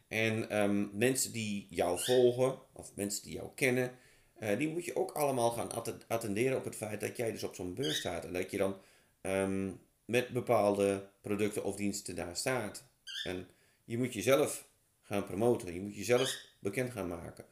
En 0.08 0.50
ehm, 0.50 0.86
mensen 0.98 1.32
die 1.32 1.66
jou 1.70 1.98
volgen, 2.04 2.58
of 2.72 2.94
mensen 2.94 3.22
die 3.22 3.32
jou 3.34 3.48
kennen, 3.54 3.92
eh, 4.38 4.58
die 4.58 4.68
moet 4.68 4.84
je 4.84 4.96
ook 4.96 5.10
allemaal 5.12 5.50
gaan 5.50 5.72
atte- 5.72 5.98
attenderen 6.08 6.58
op 6.58 6.64
het 6.64 6.76
feit 6.76 7.00
dat 7.00 7.16
jij 7.16 7.32
dus 7.32 7.42
op 7.42 7.54
zo'n 7.54 7.74
beurs 7.74 7.98
staat. 7.98 8.24
En 8.24 8.32
dat 8.32 8.50
je 8.50 8.56
dan 8.56 8.76
ehm, 9.20 9.70
met 10.04 10.28
bepaalde 10.28 11.08
producten 11.20 11.64
of 11.64 11.76
diensten 11.76 12.14
daar 12.14 12.36
staat. 12.36 12.84
En 13.24 13.48
je 13.84 13.98
moet 13.98 14.12
jezelf 14.12 14.68
gaan 15.02 15.24
promoten. 15.24 15.74
Je 15.74 15.80
moet 15.80 15.96
jezelf 15.96 16.36
bekend 16.58 16.92
gaan 16.92 17.08
maken. 17.08 17.44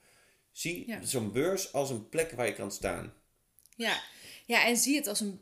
Zie 0.52 0.86
Ja. 0.86 1.02
zo'n 1.02 1.32
beurs 1.32 1.72
als 1.72 1.90
een 1.90 2.08
plek 2.08 2.30
waar 2.30 2.46
je 2.46 2.54
kan 2.54 2.70
staan. 2.72 3.12
Ja. 3.80 4.02
ja, 4.46 4.66
en 4.66 4.76
zie 4.76 4.96
het 4.96 5.06
als 5.06 5.20
een 5.20 5.40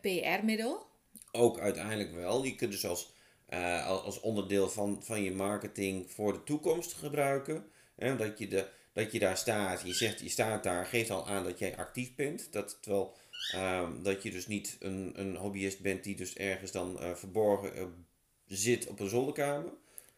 PR-middel. 0.00 0.86
Ook 1.32 1.58
uiteindelijk 1.58 2.14
wel. 2.14 2.44
Je 2.44 2.54
kunt 2.54 2.70
dus 2.70 2.86
als, 2.86 3.12
eh, 3.46 3.86
als 3.86 4.20
onderdeel 4.20 4.68
van, 4.70 5.02
van 5.02 5.22
je 5.22 5.32
marketing 5.32 6.10
voor 6.10 6.32
de 6.32 6.44
toekomst 6.44 6.92
gebruiken. 6.92 7.66
Hè, 7.96 8.16
dat, 8.16 8.38
je 8.38 8.48
de, 8.48 8.68
dat 8.92 9.12
je 9.12 9.18
daar 9.18 9.36
staat, 9.36 9.82
je 9.84 9.94
zegt 9.94 10.20
je 10.20 10.28
staat 10.28 10.62
daar, 10.62 10.86
geeft 10.86 11.10
al 11.10 11.28
aan 11.28 11.44
dat 11.44 11.58
jij 11.58 11.76
actief 11.76 12.14
bent. 12.14 12.52
Dat, 12.52 12.78
terwijl 12.80 13.16
ehm, 13.52 14.02
dat 14.02 14.22
je 14.22 14.30
dus 14.30 14.46
niet 14.46 14.76
een, 14.80 15.12
een 15.14 15.36
hobbyist 15.36 15.80
bent 15.80 16.04
die 16.04 16.16
dus 16.16 16.34
ergens 16.34 16.72
dan 16.72 17.00
eh, 17.00 17.14
verborgen 17.14 17.76
eh, 17.76 17.84
zit 18.46 18.86
op 18.86 19.00
een 19.00 19.08
zolderkamer. 19.08 19.72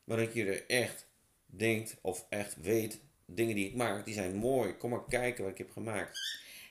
Maar 0.04 0.16
dat 0.16 0.34
je 0.34 0.44
er 0.44 0.66
echt 0.66 1.06
denkt 1.46 1.96
of 2.00 2.26
echt 2.28 2.56
weet, 2.60 3.00
dingen 3.26 3.54
die 3.54 3.66
ik 3.66 3.74
maak, 3.74 4.04
die 4.04 4.14
zijn 4.14 4.36
mooi. 4.36 4.76
Kom 4.76 4.90
maar 4.90 5.04
kijken 5.08 5.42
wat 5.42 5.52
ik 5.52 5.58
heb 5.58 5.70
gemaakt. 5.70 6.18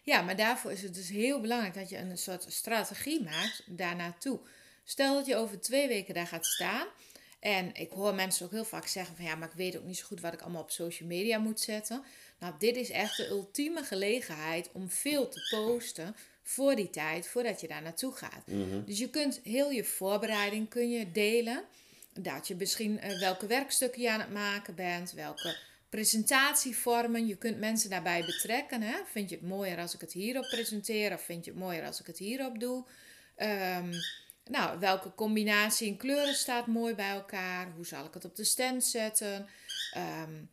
Ja, 0.10 0.22
maar 0.22 0.36
daarvoor 0.36 0.72
is 0.72 0.82
het 0.82 0.94
dus 0.94 1.10
heel 1.10 1.39
belangrijk 1.42 1.74
dat 1.74 1.89
je 1.89 1.98
een 1.98 2.18
soort 2.18 2.46
strategie 2.48 3.24
maakt 3.24 3.63
daarnaartoe. 3.66 4.39
Stel 4.84 5.13
dat 5.16 5.25
je 5.25 5.36
over 5.36 5.62
twee 5.62 5.88
weken 5.88 6.13
daar 6.13 6.28
gaat 6.28 6.46
staan. 6.46 6.88
En 7.39 7.74
ik 7.74 7.92
hoor 7.92 8.13
mensen 8.13 8.46
ook 8.46 8.51
heel 8.51 8.66
vaak 8.66 8.88
zeggen 8.88 9.16
van 9.16 9.25
ja, 9.25 9.36
maar 9.36 9.48
ik 9.48 9.56
weet 9.56 9.78
ook 9.78 9.84
niet 9.84 9.98
zo 9.98 10.06
goed 10.06 10.22
wat 10.22 10.34
ik 10.34 10.42
allemaal 10.42 10.62
op 10.62 10.72
social 10.72 11.08
media 11.08 11.38
moet 11.38 11.60
zetten. 11.60 12.04
Nou, 12.39 12.54
dit 12.60 12.75
is 12.75 12.89
echt 12.89 13.18
de 13.18 13.28
ultieme 13.28 13.84
gelegenheid 13.84 14.70
om 14.74 14.89
veel 14.89 15.30
te 15.30 15.48
posten 15.50 16.16
voor 16.44 16.75
die 16.75 16.89
tijd, 16.89 17.28
voordat 17.28 17.62
je 17.62 17.68
daar 17.68 17.82
naartoe 17.82 18.13
gaat. 18.13 18.44
Dus 18.86 18.98
je 18.98 19.10
kunt 19.10 19.39
heel 19.44 19.70
je 19.70 19.84
voorbereiding 19.84 20.70
kun 20.70 20.89
je 20.89 21.12
delen. 21.12 21.63
Dat 22.13 22.48
je 22.48 22.56
misschien 22.56 23.00
uh, 23.04 23.20
welke 23.20 23.48
werkstukken 23.48 24.01
je 24.01 24.12
aan 24.12 24.20
het 24.20 24.34
maken 24.34 24.75
bent, 24.75 25.12
welke 25.12 25.58
presentatievormen. 25.89 27.27
Je 27.27 27.36
kunt 27.36 27.60
mensen 27.60 27.89
daarbij 27.89 28.25
betrekken. 28.25 28.81
Hè? 28.81 28.96
Vind 29.12 29.29
je 29.29 29.36
het 29.36 29.46
mooier 29.46 29.77
als 29.77 29.93
ik 29.93 30.01
het 30.01 30.13
hierop 30.13 30.48
presenteer 30.50 31.13
of 31.13 31.22
vind 31.22 31.46
je 31.46 31.51
het 31.51 31.60
mooier 31.60 31.86
als 31.86 32.00
ik 32.00 32.08
het 32.08 32.17
hierop 32.17 32.60
doe? 32.60 32.86
Um, 33.38 33.91
nou, 34.46 34.79
welke 34.79 35.15
combinatie 35.15 35.88
in 35.88 35.98
kleuren 35.98 36.36
staat 36.36 36.67
mooi 36.67 36.96
bij 36.96 37.10
elkaar? 37.10 37.72
Hoe 37.75 37.86
zal 37.86 38.05
ik 38.05 38.13
het 38.13 38.25
op 38.25 38.36
de 38.36 38.43
stand 38.43 38.86
zetten? 38.86 39.48
Um, 39.98 40.50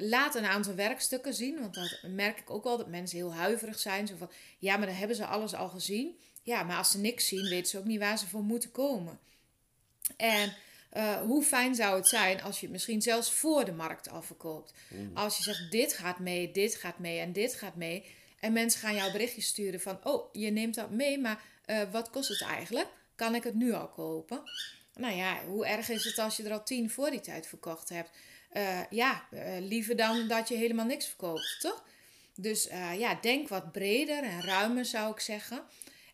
laat 0.00 0.34
een 0.34 0.44
aantal 0.44 0.74
werkstukken 0.74 1.34
zien, 1.34 1.60
want 1.60 1.74
dat 1.74 1.98
merk 2.02 2.38
ik 2.38 2.50
ook 2.50 2.64
wel 2.64 2.76
dat 2.76 2.88
mensen 2.88 3.18
heel 3.18 3.34
huiverig 3.34 3.78
zijn. 3.78 4.06
Zo 4.06 4.16
van, 4.16 4.30
ja, 4.58 4.76
maar 4.76 4.86
dan 4.86 4.96
hebben 4.96 5.16
ze 5.16 5.26
alles 5.26 5.54
al 5.54 5.68
gezien. 5.68 6.18
Ja, 6.42 6.62
maar 6.62 6.76
als 6.76 6.90
ze 6.90 6.98
niks 6.98 7.26
zien, 7.26 7.48
weten 7.48 7.70
ze 7.70 7.78
ook 7.78 7.84
niet 7.84 7.98
waar 7.98 8.18
ze 8.18 8.26
voor 8.26 8.42
moeten 8.42 8.70
komen. 8.70 9.18
En 10.16 10.54
uh, 10.96 11.20
hoe 11.20 11.42
fijn 11.42 11.74
zou 11.74 11.96
het 11.96 12.08
zijn 12.08 12.42
als 12.42 12.56
je 12.56 12.62
het 12.62 12.72
misschien 12.72 13.02
zelfs 13.02 13.32
voor 13.32 13.64
de 13.64 13.72
markt 13.72 14.10
al 14.10 14.22
verkoopt. 14.22 14.72
Mm. 14.88 15.10
Als 15.14 15.36
je 15.36 15.42
zegt, 15.42 15.70
dit 15.70 15.92
gaat 15.92 16.18
mee, 16.18 16.52
dit 16.52 16.74
gaat 16.74 16.98
mee 16.98 17.18
en 17.18 17.32
dit 17.32 17.54
gaat 17.54 17.74
mee. 17.74 18.04
En 18.40 18.52
mensen 18.52 18.80
gaan 18.80 18.94
jou 18.94 19.12
berichtjes 19.12 19.46
sturen 19.46 19.80
van, 19.80 19.98
oh, 20.02 20.28
je 20.32 20.50
neemt 20.50 20.74
dat 20.74 20.90
mee, 20.90 21.18
maar 21.18 21.42
uh, 21.66 21.82
wat 21.90 22.10
kost 22.10 22.28
het 22.28 22.42
eigenlijk? 22.42 22.88
Kan 23.14 23.34
ik 23.34 23.44
het 23.44 23.54
nu 23.54 23.72
al 23.72 23.88
kopen? 23.88 24.42
Nou 24.94 25.14
ja, 25.14 25.44
hoe 25.44 25.66
erg 25.66 25.88
is 25.88 26.04
het 26.04 26.18
als 26.18 26.36
je 26.36 26.42
er 26.42 26.52
al 26.52 26.64
tien 26.64 26.90
voor 26.90 27.10
die 27.10 27.20
tijd 27.20 27.46
verkocht 27.46 27.88
hebt? 27.88 28.10
Uh, 28.52 28.80
ja, 28.90 29.26
liever 29.60 29.96
dan 29.96 30.28
dat 30.28 30.48
je 30.48 30.56
helemaal 30.56 30.84
niks 30.84 31.06
verkoopt, 31.06 31.56
toch? 31.60 31.84
Dus 32.34 32.68
ja, 32.96 33.18
denk 33.20 33.48
wat 33.48 33.72
breder 33.72 34.22
en 34.22 34.42
ruimer 34.42 34.84
zou 34.84 35.12
ik 35.12 35.20
zeggen. 35.20 35.62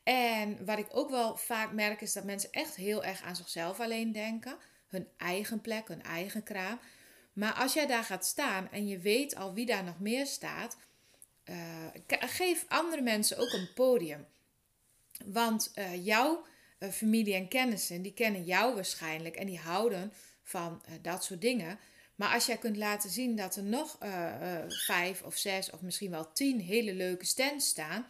En 0.03 0.65
wat 0.65 0.79
ik 0.79 0.87
ook 0.91 1.11
wel 1.11 1.37
vaak 1.37 1.73
merk 1.73 2.01
is 2.01 2.13
dat 2.13 2.25
mensen 2.25 2.53
echt 2.53 2.77
heel 2.77 3.05
erg 3.05 3.23
aan 3.23 3.37
zichzelf 3.37 3.81
alleen 3.81 4.13
denken 4.13 4.57
hun 4.93 5.09
eigen 5.17 5.61
plek, 5.61 5.89
hun 5.89 6.03
eigen 6.03 6.43
kraam. 6.43 6.81
Maar 7.33 7.53
als 7.53 7.73
jij 7.73 7.87
daar 7.87 8.05
gaat 8.05 8.27
staan 8.27 8.69
en 8.71 8.89
je 8.89 8.99
weet 8.99 9.37
al 9.37 9.55
wie 9.55 9.67
daar 9.67 9.85
nog 9.85 10.01
meer 10.01 10.27
staat, 10.27 10.77
uh, 11.45 11.57
geef 12.07 12.65
andere 12.69 13.03
mensen 13.03 13.39
ook 13.39 13.53
een 13.53 13.73
podium. 13.75 14.27
Want 15.25 15.73
uh, 15.75 16.07
jouw 16.07 16.47
uh, 16.79 16.89
familie 16.89 17.35
en 17.35 17.49
kennissen, 17.49 18.03
die 18.03 18.13
kennen 18.13 18.45
jou 18.45 18.75
waarschijnlijk 18.75 19.37
en 19.37 19.47
die 19.47 19.59
houden 19.59 20.13
van 20.43 20.83
dat 21.03 21.25
soort 21.25 21.41
dingen. 21.41 21.79
Maar 22.15 22.35
als 22.35 22.47
jij 22.47 22.57
kunt 22.57 22.77
laten 22.77 23.11
zien 23.11 23.37
dat 23.37 23.57
er 23.57 23.63
nog 23.63 23.99
vijf 24.69 25.23
of 25.23 25.37
zes 25.37 25.71
of 25.71 25.81
misschien 25.81 26.11
wel 26.11 26.33
tien 26.33 26.61
hele 26.61 26.95
leuke 26.95 27.25
stands 27.25 27.69
staan, 27.69 28.07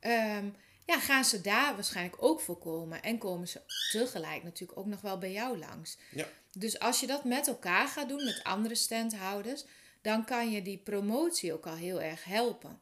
um, 0.00 0.54
ja, 0.86 1.00
gaan 1.00 1.24
ze 1.24 1.40
daar 1.40 1.74
waarschijnlijk 1.74 2.22
ook 2.22 2.40
voor 2.40 2.58
komen. 2.58 3.02
En 3.02 3.18
komen 3.18 3.48
ze 3.48 3.60
tegelijk 3.92 4.42
natuurlijk 4.42 4.78
ook 4.78 4.86
nog 4.86 5.00
wel 5.00 5.18
bij 5.18 5.32
jou 5.32 5.58
langs. 5.58 5.98
Ja. 6.10 6.28
Dus 6.52 6.78
als 6.78 7.00
je 7.00 7.06
dat 7.06 7.24
met 7.24 7.48
elkaar 7.48 7.88
gaat 7.88 8.08
doen, 8.08 8.24
met 8.24 8.40
andere 8.42 8.74
standhouders, 8.74 9.64
dan 10.02 10.24
kan 10.24 10.50
je 10.50 10.62
die 10.62 10.78
promotie 10.78 11.52
ook 11.52 11.66
al 11.66 11.74
heel 11.74 12.00
erg 12.00 12.24
helpen. 12.24 12.80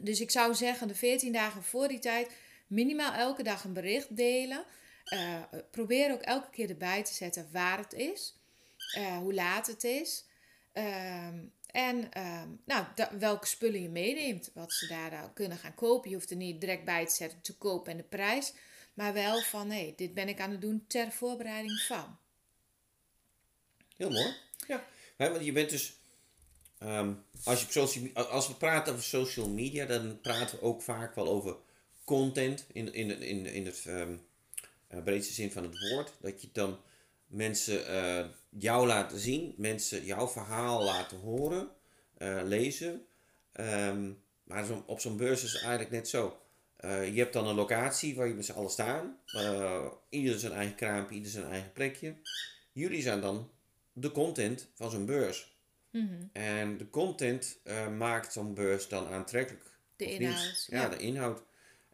Dus 0.00 0.20
ik 0.20 0.30
zou 0.30 0.54
zeggen, 0.54 0.88
de 0.88 0.94
14 0.94 1.32
dagen 1.32 1.62
voor 1.62 1.88
die 1.88 1.98
tijd, 1.98 2.30
minimaal 2.66 3.12
elke 3.12 3.42
dag 3.42 3.64
een 3.64 3.72
bericht 3.72 4.16
delen. 4.16 4.64
Uh, 5.14 5.42
probeer 5.70 6.12
ook 6.12 6.20
elke 6.20 6.50
keer 6.50 6.70
erbij 6.70 7.04
te 7.04 7.14
zetten 7.14 7.48
waar 7.52 7.78
het 7.78 7.92
is, 7.92 8.34
uh, 8.98 9.18
hoe 9.18 9.34
laat 9.34 9.66
het 9.66 9.84
is. 9.84 10.24
Uh, 10.74 11.28
en 11.70 12.12
ehm, 12.12 12.48
nou, 12.64 12.86
welke 13.18 13.46
spullen 13.46 13.82
je 13.82 13.88
meeneemt, 13.88 14.50
wat 14.54 14.72
ze 14.72 14.86
daar 14.86 15.30
kunnen 15.34 15.58
gaan 15.58 15.74
kopen. 15.74 16.10
Je 16.10 16.16
hoeft 16.16 16.30
er 16.30 16.36
niet 16.36 16.60
direct 16.60 16.84
bij 16.84 17.06
te 17.06 17.14
zetten 17.14 17.40
te 17.40 17.56
kopen 17.56 17.92
en 17.92 17.96
de 17.96 18.02
prijs. 18.02 18.52
Maar 18.94 19.12
wel 19.12 19.40
van, 19.40 19.70
hé, 19.70 19.92
dit 19.96 20.14
ben 20.14 20.28
ik 20.28 20.40
aan 20.40 20.50
het 20.50 20.60
doen 20.60 20.84
ter 20.86 21.12
voorbereiding 21.12 21.80
van. 21.80 22.18
Heel 23.96 24.10
mooi. 24.10 24.34
Ja. 24.66 24.84
want 25.16 25.44
je 25.44 25.52
bent 25.52 25.70
dus, 25.70 25.96
ehm, 26.78 27.12
als, 27.44 27.60
je 27.60 27.64
op 27.66 27.72
social, 27.72 28.12
als 28.14 28.48
we 28.48 28.54
praten 28.54 28.92
over 28.92 29.04
social 29.04 29.48
media, 29.48 29.86
dan 29.86 30.20
praten 30.20 30.58
we 30.58 30.64
ook 30.64 30.82
vaak 30.82 31.14
wel 31.14 31.28
over 31.28 31.56
content 32.04 32.66
in, 32.72 32.94
in, 32.94 33.22
in, 33.22 33.46
in 33.46 33.66
het 33.66 33.84
um, 33.86 34.26
breedste 35.04 35.34
zin 35.34 35.52
van 35.52 35.62
het 35.62 35.90
woord. 35.90 36.12
Dat 36.20 36.40
je 36.42 36.48
dan 36.52 36.78
mensen 37.28 37.90
uh, 37.90 38.26
jou 38.48 38.86
laten 38.86 39.18
zien, 39.18 39.54
mensen 39.56 40.04
jouw 40.04 40.28
verhaal 40.28 40.84
laten 40.84 41.18
horen, 41.18 41.68
uh, 42.18 42.40
lezen. 42.44 43.06
Um, 43.52 44.22
maar 44.44 44.64
op 44.86 45.00
zo'n 45.00 45.16
beurs 45.16 45.44
is 45.44 45.52
het 45.52 45.60
eigenlijk 45.60 45.90
net 45.90 46.08
zo. 46.08 46.40
Uh, 46.80 47.14
je 47.14 47.20
hebt 47.20 47.32
dan 47.32 47.46
een 47.46 47.54
locatie 47.54 48.16
waar 48.16 48.26
je 48.28 48.34
met 48.34 48.44
z'n 48.44 48.52
allen 48.52 48.70
staan. 48.70 49.18
ieder 50.08 50.38
zijn 50.38 50.52
eigen 50.52 50.74
kraampje, 50.74 51.14
ieder 51.16 51.30
zijn 51.30 51.50
eigen 51.50 51.72
plekje. 51.72 52.14
Jullie 52.72 53.02
zijn 53.02 53.20
dan 53.20 53.50
de 53.92 54.12
content 54.12 54.70
van 54.74 54.90
zo'n 54.90 55.06
beurs. 55.06 55.56
Mm 55.90 56.08
-hmm. 56.08 56.30
En 56.32 56.78
de 56.78 56.90
content 56.90 57.58
maakt 57.96 58.32
zo'n 58.32 58.54
beurs 58.54 58.88
dan 58.88 59.06
aantrekkelijk. 59.06 59.70
De 59.96 60.04
inhoud. 60.04 60.66
Ja, 60.70 60.82
ja, 60.82 60.88
de 60.88 60.98
inhoud. 60.98 61.42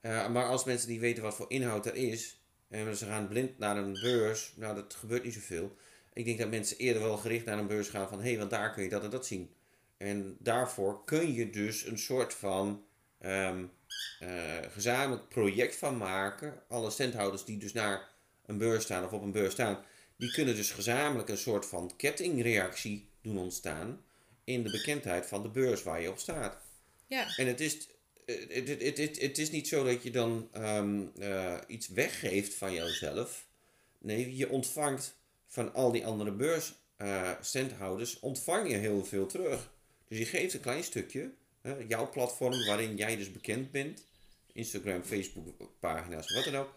maar 0.02 0.46
als 0.46 0.64
mensen 0.64 0.90
niet 0.90 1.00
weten 1.00 1.22
wat 1.22 1.34
voor 1.34 1.50
inhoud 1.50 1.86
er 1.86 1.94
is, 1.94 2.43
en 2.74 2.96
ze 2.96 3.06
gaan 3.06 3.28
blind 3.28 3.58
naar 3.58 3.76
een 3.76 3.92
beurs. 3.92 4.52
Nou, 4.56 4.74
dat 4.74 4.94
gebeurt 4.94 5.24
niet 5.24 5.34
zoveel. 5.34 5.76
Ik 6.12 6.24
denk 6.24 6.38
dat 6.38 6.50
mensen 6.50 6.76
eerder 6.76 7.02
wel 7.02 7.16
gericht 7.16 7.44
naar 7.44 7.58
een 7.58 7.66
beurs 7.66 7.88
gaan 7.88 8.08
van... 8.08 8.18
hé, 8.18 8.28
hey, 8.28 8.38
want 8.38 8.50
daar 8.50 8.72
kun 8.72 8.82
je 8.82 8.88
dat 8.88 9.02
en 9.02 9.10
dat 9.10 9.26
zien. 9.26 9.54
En 9.96 10.36
daarvoor 10.38 11.04
kun 11.04 11.34
je 11.34 11.50
dus 11.50 11.86
een 11.86 11.98
soort 11.98 12.34
van 12.34 12.84
um, 13.20 13.70
uh, 14.22 14.28
gezamenlijk 14.70 15.28
project 15.28 15.76
van 15.76 15.96
maken. 15.96 16.62
Alle 16.68 16.90
standhouders 16.90 17.44
die 17.44 17.58
dus 17.58 17.72
naar 17.72 18.08
een 18.46 18.58
beurs 18.58 18.84
staan 18.84 19.04
of 19.04 19.12
op 19.12 19.22
een 19.22 19.32
beurs 19.32 19.52
staan... 19.52 19.78
die 20.16 20.32
kunnen 20.32 20.56
dus 20.56 20.70
gezamenlijk 20.70 21.28
een 21.28 21.36
soort 21.36 21.66
van 21.66 21.92
kettingreactie 21.96 23.08
doen 23.20 23.38
ontstaan... 23.38 24.04
in 24.44 24.62
de 24.62 24.70
bekendheid 24.70 25.26
van 25.26 25.42
de 25.42 25.48
beurs 25.48 25.82
waar 25.82 26.00
je 26.00 26.10
op 26.10 26.18
staat. 26.18 26.56
Ja. 27.06 27.36
En 27.36 27.46
het 27.46 27.60
is 27.60 27.88
het, 28.26 28.98
het, 29.20 29.38
is 29.38 29.50
niet 29.50 29.68
zo 29.68 29.84
dat 29.84 30.02
je 30.02 30.10
dan 30.10 30.48
ehm, 30.52 31.06
eh, 31.18 31.58
iets 31.66 31.88
weggeeft 31.88 32.54
van 32.54 32.72
jouzelf. 32.72 33.46
Nee, 33.98 34.36
je 34.36 34.48
ontvangt 34.48 35.16
van 35.46 35.74
al 35.74 35.92
die 35.92 36.06
andere 36.06 36.32
beursstandhouders, 36.32 38.16
uh, 38.16 38.22
ontvang 38.22 38.70
je 38.70 38.76
heel 38.76 39.04
veel 39.04 39.26
terug. 39.26 39.72
Dus 40.08 40.18
je 40.18 40.24
geeft 40.24 40.54
een 40.54 40.60
klein 40.60 40.84
stukje, 40.84 41.30
jouw 41.88 42.10
platform 42.10 42.66
waarin 42.66 42.96
jij 42.96 43.16
dus 43.16 43.32
bekend 43.32 43.70
bent. 43.70 44.06
Instagram, 44.52 45.02
Facebook 45.02 45.78
pagina's, 45.80 46.34
wat 46.34 46.44
dan 46.44 46.56
ook. 46.56 46.74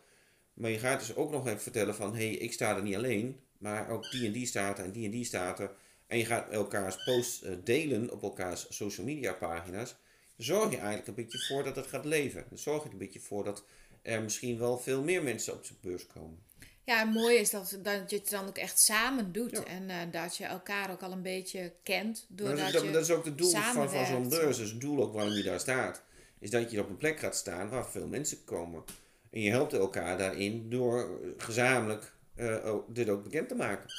Maar 0.54 0.72
je 0.72 0.80
gaat 0.80 1.00
dus 1.00 1.16
ook 1.16 1.32
nog 1.32 1.48
even 1.48 1.62
vertellen 1.62 1.96
van, 1.96 2.16
hé, 2.16 2.28
hey, 2.28 2.36
ik 2.36 2.54
sta 2.54 2.76
er 2.76 2.84
niet 2.84 2.96
alleen, 2.96 3.40
maar 3.58 3.90
ook 3.90 4.12
die 4.12 4.26
en 4.26 4.32
die 4.32 4.46
staat 4.46 4.80
en 4.80 4.92
die 4.92 5.06
en 5.06 5.12
die 5.12 5.26
staat 5.26 5.60
er. 5.60 5.72
En 6.08 6.18
je 6.18 6.26
gaat 6.26 6.50
elkaars 6.50 7.04
posts 7.04 7.44
eh, 7.44 7.52
delen 7.64 8.12
op 8.12 8.24
elkaars 8.24 8.66
social 8.70 9.06
media 9.06 9.34
pagina's 9.34 9.96
zorg 10.38 10.72
je 10.72 10.78
eigenlijk 10.78 11.08
een 11.08 11.14
beetje 11.14 11.46
voor 11.48 11.64
dat 11.64 11.76
het 11.76 11.88
gaat 11.88 12.06
leven. 12.06 12.46
Dan 12.50 12.58
zorg 12.58 12.82
je 12.82 12.88
er 12.88 12.94
een 12.94 13.00
beetje 13.00 13.20
voor 13.20 13.44
dat 13.44 13.64
er 14.02 14.22
misschien 14.22 14.58
wel 14.58 14.78
veel 14.78 15.04
meer 15.04 15.24
mensen 15.24 15.54
op 15.54 15.68
de 15.68 15.74
beurs 15.82 16.08
komen. 16.08 16.46
Ja, 16.84 17.00
het 17.00 17.14
mooie 17.14 17.40
is 17.40 17.50
dat, 17.50 17.80
dat 17.84 18.10
je 18.10 18.16
het 18.16 18.30
dan 18.30 18.48
ook 18.48 18.58
echt 18.58 18.80
samen 18.80 19.32
doet. 19.32 19.64
En 19.64 19.90
uh, 19.90 19.96
dat 20.12 20.38
je 20.38 20.46
elkaar 20.46 20.92
ook 20.92 21.02
al 21.02 21.12
een 21.12 21.22
beetje 21.22 21.74
kent. 21.84 22.26
Doordat 22.30 22.72
dat, 22.72 22.84
is, 22.84 22.92
dat, 22.92 23.04
is 23.04 23.12
ook 23.12 23.26
het 23.26 23.38
doel 23.38 23.52
van, 23.52 23.90
van 23.90 24.06
zo'n 24.06 24.30
beurs. 24.30 24.58
Dus 24.58 24.70
het 24.70 24.82
doel 24.82 25.04
ook 25.04 25.14
waarom 25.14 25.34
je 25.34 25.44
daar 25.44 25.60
staat. 25.60 26.04
Is 26.40 26.50
dat 26.50 26.72
je 26.72 26.80
op 26.80 26.90
een 26.90 26.98
plek 26.98 27.20
gaat 27.20 27.36
staan 27.36 27.70
waar 27.70 27.90
veel 27.90 28.08
mensen 28.08 28.44
komen. 28.44 28.84
En 29.32 29.42
je 29.42 29.50
helpt 29.50 29.74
elkaar 29.74 30.18
daarin 30.18 30.70
door 30.70 31.20
gezamenlijk 31.38 32.14
uh, 32.36 32.74
dit 32.88 33.10
ook 33.10 33.24
bekend 33.24 33.48
te 33.48 33.56
maken. 33.56 33.90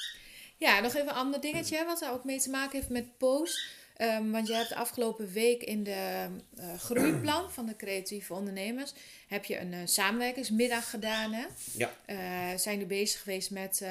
Ja, 0.57 0.79
nog 0.79 0.93
even 0.93 1.09
een 1.09 1.15
ander 1.15 1.41
dingetje 1.41 1.85
wat 1.85 2.01
er 2.01 2.11
ook 2.11 2.23
mee 2.23 2.39
te 2.39 2.49
maken 2.49 2.77
heeft 2.77 2.89
met 2.89 3.17
post. 3.17 3.61
Um, 4.01 4.31
want 4.31 4.47
je 4.47 4.53
hebt 4.53 4.69
de 4.69 4.75
afgelopen 4.75 5.31
week 5.31 5.63
in 5.63 5.83
de 5.83 6.27
uh, 6.59 6.73
groeiplan 6.77 7.51
van 7.51 7.65
de 7.65 7.75
creatieve 7.75 8.33
ondernemers... 8.33 8.93
heb 9.27 9.45
je 9.45 9.59
een 9.59 9.73
uh, 9.73 9.79
samenwerkingsmiddag 9.83 10.89
gedaan. 10.89 11.33
Hè? 11.33 11.45
Ja. 11.77 11.93
Uh, 12.07 12.57
zijn 12.57 12.77
nu 12.77 12.85
bezig 12.85 13.21
geweest 13.21 13.51
met 13.51 13.81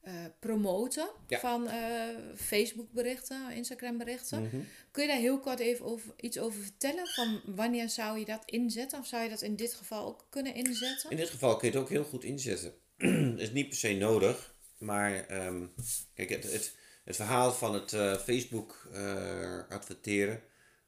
eh, 0.00 0.14
promoten 0.38 1.10
Ja. 1.28 1.38
van 1.38 1.68
eh, 1.68 2.08
Facebook 2.36 2.92
berichten, 2.92 3.52
Instagram 3.52 3.98
berichten. 3.98 4.42
Mhm. 4.42 4.56
Kun 4.90 5.02
je 5.02 5.08
daar 5.08 5.18
heel 5.18 5.40
kort 5.40 5.58
even 5.58 5.84
over, 5.84 6.12
iets 6.20 6.38
over 6.38 6.62
vertellen? 6.62 7.06
Van 7.06 7.40
wanneer 7.44 7.88
zou 7.88 8.18
je 8.18 8.24
dat 8.24 8.42
inzetten? 8.44 8.98
Of 8.98 9.06
zou 9.06 9.22
je 9.22 9.28
dat 9.28 9.42
in 9.42 9.56
dit 9.56 9.74
geval 9.74 10.06
ook 10.06 10.26
kunnen 10.30 10.54
inzetten? 10.54 11.10
In 11.10 11.16
dit 11.16 11.30
geval 11.30 11.56
kun 11.56 11.68
je 11.68 11.74
het 11.74 11.82
ook 11.82 11.90
heel 11.90 12.04
goed 12.04 12.24
inzetten. 12.24 12.72
Is 13.36 13.52
niet 13.52 13.68
per 13.68 13.76
se 13.76 13.92
nodig, 13.92 14.54
maar 14.78 15.26
ehm, 15.26 15.66
kijk, 16.14 16.28
het, 16.28 16.52
het, 16.52 16.74
het 17.04 17.16
verhaal 17.16 17.52
van 17.52 17.74
het 17.74 17.92
eh, 17.92 18.14
Facebook 18.14 18.88
eh, 18.92 19.58
adverteren 19.68 20.42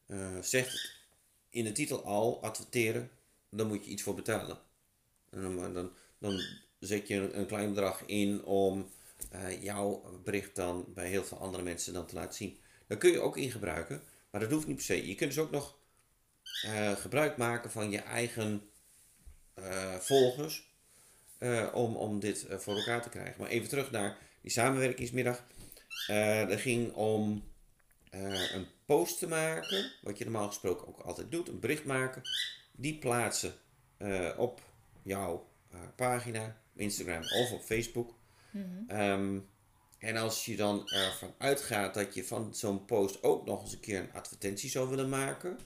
eh, 0.07 0.38
zegt 0.40 1.00
in 1.50 1.64
de 1.64 1.73
titel 1.73 2.04
al 2.04 2.42
adverteren, 2.42 3.11
dan 3.50 3.66
moet 3.66 3.85
je 3.85 3.90
iets 3.90 4.02
voor 4.02 4.14
betalen. 4.14 4.59
En 5.31 5.57
dan, 5.57 5.75
dan, 5.75 5.90
dan 6.19 6.40
zet 6.78 7.09
je 7.09 7.33
een, 7.33 7.47
klein 7.47 7.69
bedrag 7.69 8.02
in 8.07 8.45
om 8.45 8.90
jouw 9.61 10.21
bericht 10.25 10.57
dan 10.57 10.85
bij 10.95 11.09
heel 11.09 11.25
veel 11.25 11.38
andere 11.38 11.62
mensen 11.62 11.92
dan 11.92 12.07
te 12.07 12.14
laten 12.14 12.35
zien. 12.35 12.59
Dat 12.87 12.99
kun 12.99 13.11
je 13.11 13.21
ook 13.21 13.37
in 13.37 13.50
gebruiken, 13.50 14.02
maar 14.31 14.40
dat 14.40 14.50
hoeft 14.50 14.66
niet 14.66 14.76
per 14.76 14.85
se. 14.85 15.07
Je 15.07 15.14
kunt 15.14 15.35
dus 15.35 15.45
ook 15.45 15.50
nog 15.50 15.76
gebruik 16.97 17.37
maken 17.37 17.71
van 17.71 17.90
je 17.90 17.99
eigen 17.99 18.71
volgers 19.99 20.71
om, 21.73 21.97
om 21.97 22.21
dit 22.21 22.47
voor 22.49 22.76
elkaar 22.76 23.02
te 23.02 23.09
krijgen. 23.09 23.40
Maar 23.40 23.50
even 23.50 23.69
terug 23.69 23.90
naar 23.90 24.19
die 24.42 24.50
samenwerkingsmiddag. 24.50 25.45
Eh 26.06 26.49
dat 26.49 26.61
ging 26.61 26.92
om 26.92 27.44
eh, 28.11 28.54
een 28.54 28.66
post 28.87 29.18
te 29.18 29.28
maken, 29.28 29.92
wat 30.02 30.18
je 30.18 30.25
normaal 30.25 30.46
gesproken 30.46 30.88
ook 30.88 30.99
altijd 31.00 31.30
doet, 31.30 31.49
een 31.49 31.61
bericht 31.61 31.84
maken, 31.84 32.22
die 32.72 32.99
plaatsen 32.99 33.54
eh, 33.96 34.30
op 34.37 34.61
jouw 35.02 35.50
pagina, 35.96 36.56
Instagram 36.75 37.22
of 37.22 37.52
op 37.52 37.62
Facebook. 37.62 38.14
Ehm, 38.87 39.38
en 39.99 40.16
als 40.16 40.44
je 40.44 40.56
dan 40.56 40.88
ervan 40.88 41.34
uitgaat 41.38 41.94
dat 41.94 42.14
je 42.14 42.25
van 42.25 42.54
zo'n 42.54 42.84
post 42.84 43.22
ook 43.22 43.46
nog 43.46 43.62
eens 43.62 43.72
een 43.72 43.80
keer 43.80 44.00
een 44.00 44.12
advertentie 44.12 44.70
zou 44.70 44.88
willen 44.88 45.08
maken, 45.08 45.58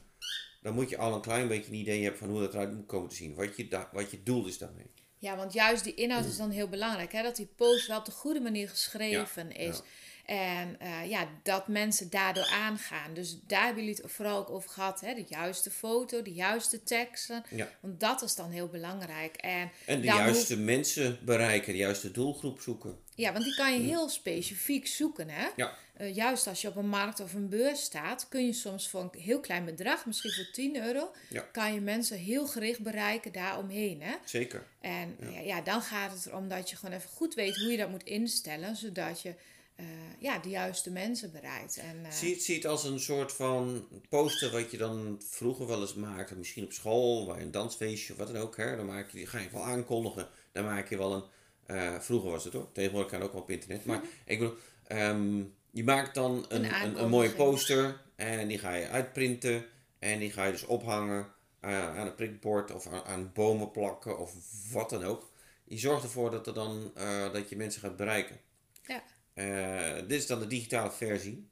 dan 0.63 0.75
moet 0.75 0.91
je 0.91 0.99
al 0.99 1.15
een 1.15 1.21
klein 1.21 1.49
beetje 1.49 1.71
een 1.71 1.79
idee 1.79 2.03
hebben 2.03 2.19
van 2.19 2.29
hoe 2.29 2.41
dat 2.41 2.55
eruit 2.55 2.75
moet 2.75 2.87
komen 2.87 3.09
te 3.09 3.15
zien. 3.15 3.35
Wat 3.35 3.57
je, 3.57 3.87
wat 3.93 4.11
je 4.11 4.23
doel 4.23 4.47
is 4.47 4.59
daarmee. 4.59 4.91
Ja, 5.19 5.37
want 5.37 5.53
juist 5.53 5.85
die 5.85 5.95
inhoud 5.95 6.25
is 6.25 6.37
dan 6.37 6.51
heel 6.51 6.69
belangrijk. 6.69 7.13
Hè? 7.13 7.23
Dat 7.23 7.37
die 7.37 7.49
post 7.57 7.87
wel 7.87 7.99
op 7.99 8.05
de 8.05 8.11
goede 8.11 8.41
manier 8.41 8.69
geschreven 8.69 9.49
Ja, 9.49 9.55
is. 9.55 9.83
En 10.27 10.77
eh, 10.81 11.09
ja, 11.09 11.29
dat 11.43 11.69
mensen 11.69 12.11
daardoor 12.11 12.47
aangaan. 12.53 13.15
Dus 13.15 13.39
daar 13.47 13.65
hebben 13.65 13.85
jullie 13.85 14.01
het 14.03 14.13
vooral 14.13 14.39
ook 14.39 14.51
over 14.51 14.71
gehad. 14.71 15.01
Hè? 15.01 15.15
De 15.15 15.25
juiste 15.29 15.71
foto, 15.71 16.23
de 16.23 16.33
juiste 16.33 16.83
teksten. 16.83 17.45
Ja. 17.51 17.69
Want 17.81 18.01
dat 18.01 18.23
is 18.23 18.35
dan 18.35 18.51
heel 18.51 18.69
belangrijk. 18.69 19.37
En, 19.37 19.71
En 19.87 20.01
de 20.01 20.07
juiste 20.07 20.59
mensen 20.59 21.19
bereiken, 21.25 21.73
de 21.73 21.79
juiste 21.79 22.11
doelgroep 22.11 22.61
zoeken. 22.61 22.99
Ja, 23.15 23.33
want 23.33 23.45
die 23.45 23.55
kan 23.55 23.73
je 23.73 23.79
heel 23.89 24.09
specifiek 24.09 24.87
zoeken. 24.87 25.29
Hè? 25.29 25.47
Ja. 25.57 25.75
Eh, 25.97 26.15
juist 26.15 26.47
als 26.47 26.61
je 26.61 26.69
op 26.69 26.77
een 26.77 26.89
markt 26.89 27.21
of 27.21 27.35
een 27.35 27.49
beurs 27.49 27.83
staat, 27.83 28.27
kun 28.29 28.47
je 28.47 28.53
soms 28.53 28.89
voor 28.89 29.01
een 29.01 29.21
heel 29.21 29.41
klein 29.41 29.65
bedrag, 29.65 30.07
misschien 30.07 30.33
voor 30.33 30.49
10 30.53 30.77
euro, 30.87 31.11
Ja. 31.29 31.41
kan 31.53 31.75
je 31.75 31.81
mensen 31.81 32.19
heel 32.19 32.47
gericht 32.47 32.81
bereiken 32.81 33.33
daaromheen. 33.33 34.03
Hè? 34.03 34.15
Zeker. 34.25 34.67
En 34.81 35.17
ja. 35.33 35.41
Ja, 35.41 35.61
dan 35.61 35.83
gaat 35.83 36.13
het 36.13 36.27
erom 36.27 36.49
dat 36.49 36.71
je 36.71 36.77
gewoon 36.77 36.95
even 36.95 37.11
goed 37.11 37.35
weet 37.35 37.57
hoe 37.57 37.71
je 37.71 37.77
dat 37.77 37.91
moet 37.91 38.05
instellen, 38.05 38.77
zodat 38.77 39.23
je 39.23 39.35
eh, 39.77 39.85
ja, 40.19 40.39
de 40.39 40.49
juiste 40.49 40.91
mensen 40.91 41.33
bereikt. 41.33 41.77
En, 41.77 42.05
eh, 42.05 42.11
Zie, 42.13 42.33
het, 42.33 42.43
zie 42.43 42.55
het 42.55 42.65
als 42.67 42.85
een 42.85 43.01
soort 43.01 43.33
van 43.33 43.89
poster 44.09 44.51
wat 44.51 44.71
je 44.71 44.77
dan 44.77 45.23
vroeger 45.29 45.67
wel 45.67 45.81
eens 45.81 45.95
maakte. 45.95 46.37
Misschien 46.37 46.65
op 46.65 46.73
school, 46.73 47.27
bij 47.27 47.41
een 47.43 47.51
dansfeestje 47.51 48.13
of 48.13 48.19
wat 48.19 48.27
dan 48.33 48.43
ook. 48.43 48.57
Hè. 48.57 48.77
Dan 48.77 48.87
maak 48.87 49.11
je, 49.11 49.17
die 49.17 49.27
ga 49.27 49.39
je 49.39 49.49
wel 49.53 49.65
aankondigen. 49.65 50.29
Dan 50.53 50.65
maak 50.65 50.89
je 50.89 50.97
wel 50.97 51.13
een... 51.13 51.25
eh, 51.67 52.01
vroeger 52.01 52.31
was 52.31 52.45
het 52.45 52.53
hoor. 52.53 52.73
Tegenwoordig 52.73 53.11
kan 53.11 53.23
ook 53.23 53.33
wel 53.33 53.41
op 53.43 53.51
internet. 53.51 53.85
Maar 53.85 54.01
ik 54.25 54.39
bedoel... 54.39 54.55
ehm, 54.87 55.43
je 55.71 55.85
maakt 55.85 56.15
dan 56.15 56.45
een, 56.49 56.99
een, 57.03 57.09
mooie 57.09 57.31
poster. 57.31 58.01
En 58.17 58.49
die 58.49 58.59
ga 58.59 58.75
je 58.75 58.89
uitprinten. 58.89 59.65
En 59.99 60.19
die 60.19 60.31
ga 60.33 60.45
je 60.45 60.53
dus 60.53 60.65
ophangen 60.67 61.27
aan 61.61 62.07
een 62.07 62.15
prikbord. 62.15 62.73
Of 62.73 62.87
aan, 62.87 63.05
aan 63.05 63.31
bomen 63.35 63.71
plakken. 63.71 64.19
Of 64.19 64.33
wat 64.73 64.91
dan 64.91 65.05
ook. 65.05 65.31
Je 65.65 65.79
zorgt 65.79 66.03
ervoor 66.03 66.31
dat, 66.31 66.47
er 66.47 66.55
dan, 66.55 66.93
dat 67.33 67.49
je 67.49 67.57
mensen 67.57 67.81
gaat 67.81 67.97
bereiken. 67.97 68.41
ja. 68.87 69.03
Eh, 69.37 69.95
dit 69.97 70.11
is 70.21 70.27
dan 70.27 70.39
de 70.39 70.47
digitale 70.47 70.91
versie. 70.91 71.49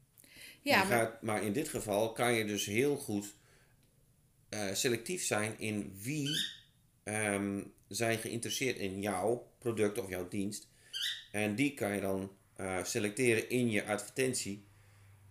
Ja, 0.61 0.77
maar- 0.77 0.87
gaat, 0.87 1.21
maar 1.21 1.43
in 1.43 1.53
dit 1.53 1.69
geval 1.69 2.11
kan 2.11 2.33
je 2.33 2.45
dus 2.45 2.65
heel 2.65 2.97
goed 2.97 3.33
eh, 4.49 4.73
selectief 4.73 5.23
zijn 5.23 5.59
in 5.59 5.97
wie 6.01 6.29
ehm, 7.03 7.63
zijn 7.87 8.17
geïnteresseerd 8.17 8.77
in 8.77 9.01
jouw 9.01 9.51
product 9.59 9.97
of 9.97 10.09
jouw 10.09 10.27
dienst. 10.27 10.67
En 11.31 11.55
die 11.55 11.73
kan 11.73 11.93
je 11.95 12.01
dan 12.01 12.31
eh, 12.55 12.83
selecteren 12.83 13.49
in 13.49 13.69
je 13.69 13.85
advertentie. 13.85 14.65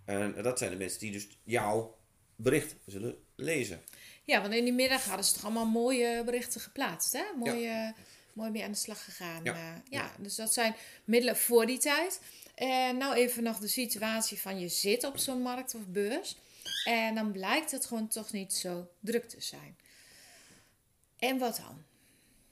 En 0.04 0.42
dat 0.42 0.58
zijn 0.58 0.70
de 0.70 0.76
mensen 0.76 1.00
die 1.00 1.12
dus 1.12 1.28
jouw 1.44 1.96
bericht 2.36 2.74
zullen 2.86 3.16
lezen. 3.36 3.82
Ja, 4.24 4.40
want 4.40 4.54
in 4.54 4.64
die 4.64 4.72
middag 4.72 5.04
hadden 5.04 5.24
ze 5.24 5.34
toch 5.34 5.44
allemaal 5.44 5.66
mooie 5.66 6.22
berichten 6.24 6.60
geplaatst. 6.60 7.12
Hè? 7.12 7.24
Mooi, 7.36 7.66
eh, 7.66 7.88
mooi 8.32 8.50
mee 8.50 8.64
aan 8.64 8.70
de 8.72 8.76
slag 8.78 9.04
gegaan. 9.04 9.44
Ja. 9.44 9.54
Ja. 9.54 9.82
ja, 9.90 10.12
dus 10.18 10.34
dat 10.34 10.52
zijn 10.52 10.74
middelen 11.04 11.36
voor 11.36 11.66
die 11.66 11.78
tijd. 11.78 12.20
En 12.54 12.96
nou 12.96 13.14
even 13.14 13.42
nog 13.42 13.58
de 13.58 13.68
situatie 13.68 14.40
van 14.40 14.60
je 14.60 14.68
zit 14.68 15.04
op 15.04 15.18
zo'n 15.18 15.42
markt 15.42 15.74
of 15.74 15.86
beurs. 15.86 16.36
En 16.84 17.14
dan 17.14 17.32
blijkt 17.32 17.70
het 17.70 17.86
gewoon 17.86 18.08
toch 18.08 18.32
niet 18.32 18.52
zo 18.52 18.88
druk 19.00 19.28
te 19.28 19.40
zijn. 19.40 19.76
En 21.18 21.38
wat 21.38 21.56
dan? 21.56 21.84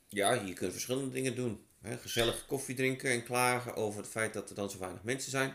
Ja, 0.09 0.33
je 0.33 0.53
kunt 0.53 0.73
verschillende 0.73 1.11
dingen 1.11 1.35
doen. 1.35 1.67
Gezellig 1.83 2.47
koffie 2.47 2.75
drinken 2.75 3.11
en 3.11 3.25
klagen 3.25 3.75
over 3.75 4.01
het 4.01 4.11
feit 4.11 4.33
dat 4.33 4.49
er 4.49 4.55
dan 4.55 4.71
zo 4.71 4.79
weinig 4.79 5.03
mensen 5.03 5.31
zijn. 5.31 5.55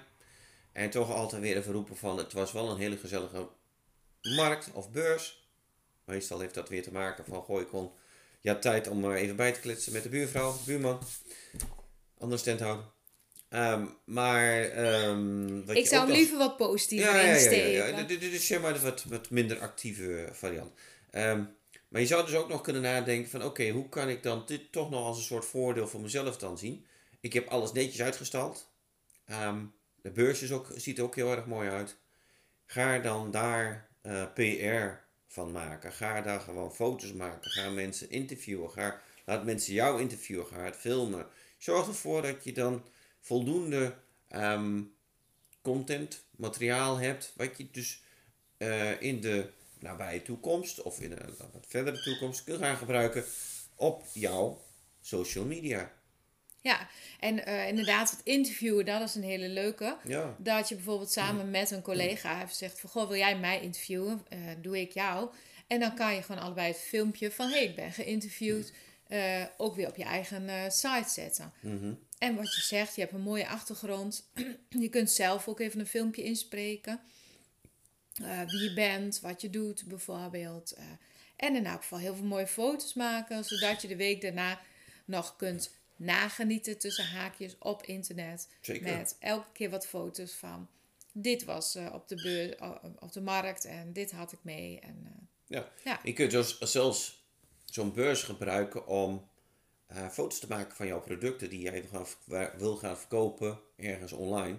En 0.71 0.89
toch 0.89 1.11
altijd 1.11 1.41
weer 1.41 1.57
even 1.57 1.71
roepen 1.71 1.97
van 1.97 2.17
het 2.17 2.33
was 2.33 2.51
wel 2.51 2.69
een 2.69 2.77
hele 2.77 2.97
gezellige 2.97 3.49
markt 4.21 4.71
of 4.73 4.91
beurs. 4.91 5.45
Meestal 6.05 6.39
heeft 6.39 6.53
dat 6.53 6.69
weer 6.69 6.83
te 6.83 6.91
maken 6.91 7.25
van 7.25 7.41
goh, 7.41 7.61
ik 7.61 7.67
kon, 7.67 7.91
je 8.41 8.59
tijd 8.59 8.87
om 8.87 9.05
er 9.05 9.15
even 9.15 9.35
bij 9.35 9.51
te 9.51 9.59
kletsen 9.59 9.93
met 9.93 10.03
de 10.03 10.09
buurvrouw, 10.09 10.55
buurman. 10.65 10.99
Andere 12.17 12.39
standhouder. 12.39 12.85
Ehm, 13.49 13.85
maar 14.05 14.61
ehm, 14.61 15.69
Ik 15.69 15.87
zou 15.87 16.05
hem 16.05 16.15
liever 16.15 16.37
wat 16.37 16.57
positiever 16.57 17.15
ja, 17.15 17.21
insteken. 17.21 17.71
ja, 17.71 17.85
ja. 17.85 18.03
Dit, 18.03 18.21
is 18.21 18.47
zeg 18.47 18.61
maar 18.61 18.73
de 18.73 18.79
wat, 18.79 19.03
wat 19.03 19.29
minder 19.29 19.59
actieve 19.59 20.29
variant. 20.31 20.71
Ehm, 21.11 21.43
maar 21.87 22.01
je 22.01 22.07
zou 22.07 22.25
dus 22.25 22.35
ook 22.35 22.49
nog 22.49 22.61
kunnen 22.61 22.81
nadenken 22.81 23.29
van... 23.29 23.43
Oké, 23.43 23.69
hoe 23.69 23.89
kan 23.89 24.09
ik 24.09 24.23
dan 24.23 24.43
dit 24.45 24.71
toch 24.71 24.89
nog 24.89 25.05
als 25.05 25.17
een 25.17 25.23
soort 25.23 25.45
voordeel 25.45 25.87
voor 25.87 26.01
mezelf 26.01 26.37
dan 26.37 26.57
zien? 26.57 26.85
Ik 27.19 27.33
heb 27.33 27.47
alles 27.47 27.71
netjes 27.71 28.01
uitgestald. 28.01 28.69
De 30.07 30.13
beurs 30.13 30.41
is 30.41 30.51
ook, 30.51 30.71
ziet 30.75 30.97
er 30.97 31.03
ook 31.03 31.15
heel 31.15 31.31
erg 31.31 31.45
mooi 31.45 31.69
uit. 31.69 31.95
Ga 32.65 32.93
er 32.93 33.01
dan 33.01 33.31
daar 33.31 33.89
eh, 34.01 34.23
PR 34.33 35.05
van 35.27 35.51
maken. 35.51 35.91
Ga 35.91 36.21
daar 36.21 36.39
gewoon 36.39 36.75
foto's 36.75 37.13
maken. 37.13 37.51
Ga 37.51 37.69
mensen 37.69 38.09
interviewen. 38.09 38.71
Ga, 38.71 39.01
laat 39.25 39.45
mensen 39.45 39.73
jou 39.73 40.01
interviewen. 40.01 40.47
Ga 40.47 40.63
het 40.63 40.75
filmen. 40.75 41.27
Zorg 41.57 41.87
ervoor 41.87 42.21
dat 42.21 42.43
je 42.43 42.53
dan 42.53 42.83
voldoende 43.27 43.95
ehm, 44.27 44.81
content, 45.61 46.23
materiaal 46.35 46.97
hebt, 46.97 47.33
wat 47.35 47.57
je 47.57 47.67
dus 47.71 48.01
eh, 48.57 49.01
in 49.01 49.21
de 49.21 49.49
nabije 49.79 50.21
toekomst 50.21 50.81
of 50.81 51.01
in 51.01 51.11
een 51.11 51.35
wat 51.37 51.65
verdere 51.67 52.01
toekomst 52.01 52.43
kunt 52.43 52.59
gaan 52.59 52.77
gebruiken 52.77 53.23
op 53.75 54.03
jouw 54.13 54.61
social 55.01 55.45
media. 55.45 55.91
Ja, 56.61 56.87
en 57.19 57.45
eh, 57.45 57.67
inderdaad, 57.67 58.11
het 58.11 58.21
interviewen, 58.23 58.85
dat 58.85 59.01
is 59.01 59.15
een 59.15 59.23
hele 59.23 59.49
leuke. 59.49 59.97
Ja, 60.03 60.35
Dat 60.37 60.69
je 60.69 60.75
bijvoorbeeld 60.75 61.11
samen 61.11 61.51
met 61.51 61.71
een 61.71 61.81
collega 61.81 62.37
heeft 62.37 62.49
gezegd 62.49 62.79
van... 62.79 62.89
Goh, 62.89 63.07
wil 63.07 63.17
jij 63.17 63.37
mij 63.37 63.61
interviewen? 63.61 64.25
Eh, 64.29 64.39
doe 64.61 64.79
ik 64.79 64.91
jou. 64.91 65.29
En 65.67 65.79
dan 65.79 65.95
kan 65.95 66.15
je 66.15 66.21
gewoon 66.21 66.41
allebei 66.41 66.67
het 66.67 66.81
filmpje 66.81 67.31
van... 67.31 67.47
Hé, 67.47 67.53
hey, 67.53 67.65
ik 67.65 67.75
ben 67.75 67.91
geïnterviewd. 67.91 68.73
Eh, 69.07 69.43
ook 69.57 69.75
weer 69.75 69.87
op 69.87 69.95
je 69.95 70.03
eigen 70.03 70.49
eh, 70.49 70.69
site 70.69 71.09
zetten. 71.09 71.53
mhm. 71.59 71.93
En 72.17 72.35
wat 72.35 72.55
je 72.55 72.61
zegt, 72.61 72.95
je 72.95 73.01
hebt 73.01 73.13
een 73.13 73.21
mooie 73.21 73.47
achtergrond. 73.47 74.29
je 74.69 74.89
kunt 74.89 75.11
zelf 75.11 75.47
ook 75.47 75.59
even 75.59 75.79
een 75.79 75.87
filmpje 75.87 76.23
inspreken. 76.23 76.99
Eh, 78.13 78.41
wie 78.41 78.63
je 78.63 78.73
bent, 78.73 79.19
wat 79.19 79.41
je 79.41 79.49
doet 79.49 79.85
bijvoorbeeld. 79.85 80.77
En 81.35 81.55
in 81.55 81.65
elk 81.65 81.81
geval 81.81 81.99
heel 81.99 82.15
veel 82.15 82.25
mooie 82.25 82.47
foto's 82.47 82.93
maken. 82.93 83.43
Zodat 83.43 83.81
je 83.81 83.87
de 83.87 83.95
week 83.95 84.21
daarna 84.21 84.59
nog 85.05 85.35
kunt 85.35 85.71
nagenieten 85.95 86.77
tussen 86.77 87.05
haakjes 87.05 87.55
op 87.59 87.83
internet. 87.83 88.47
Zeker. 88.61 88.97
Met 88.97 89.15
elke 89.19 89.51
keer 89.53 89.69
wat 89.69 89.87
foto's 89.87 90.33
van. 90.33 90.67
Dit 91.11 91.43
was 91.43 91.75
op, 91.75 92.07
de 92.07 92.15
beur, 92.15 92.57
op 92.99 93.11
de 93.11 93.21
markt 93.21 93.65
en 93.65 93.93
dit 93.93 94.11
had 94.11 94.31
ik 94.31 94.39
mee. 94.41 94.79
En, 94.79 95.27
ja. 95.47 95.71
Ja. 95.83 95.99
Je 96.03 96.13
kunt 96.13 96.31
dus 96.31 96.57
zelfs 96.59 97.16
zo'n 97.71 97.93
beurs 97.93 98.23
gebruiken 98.23 98.87
om 98.87 99.29
eh, 99.87 100.09
foto's 100.09 100.39
te 100.39 100.47
maken 100.47 100.75
van 100.75 100.87
jouw 100.87 101.01
producten 101.01 101.49
die 101.49 101.61
jij 101.61 101.71
wil 101.81 101.89
gaan, 101.91 102.07
ver- 102.07 102.53
wil 102.57 102.75
gaan 102.75 102.97
verkopen 102.97 103.59
ergens 103.75 104.11
online. 104.11 104.57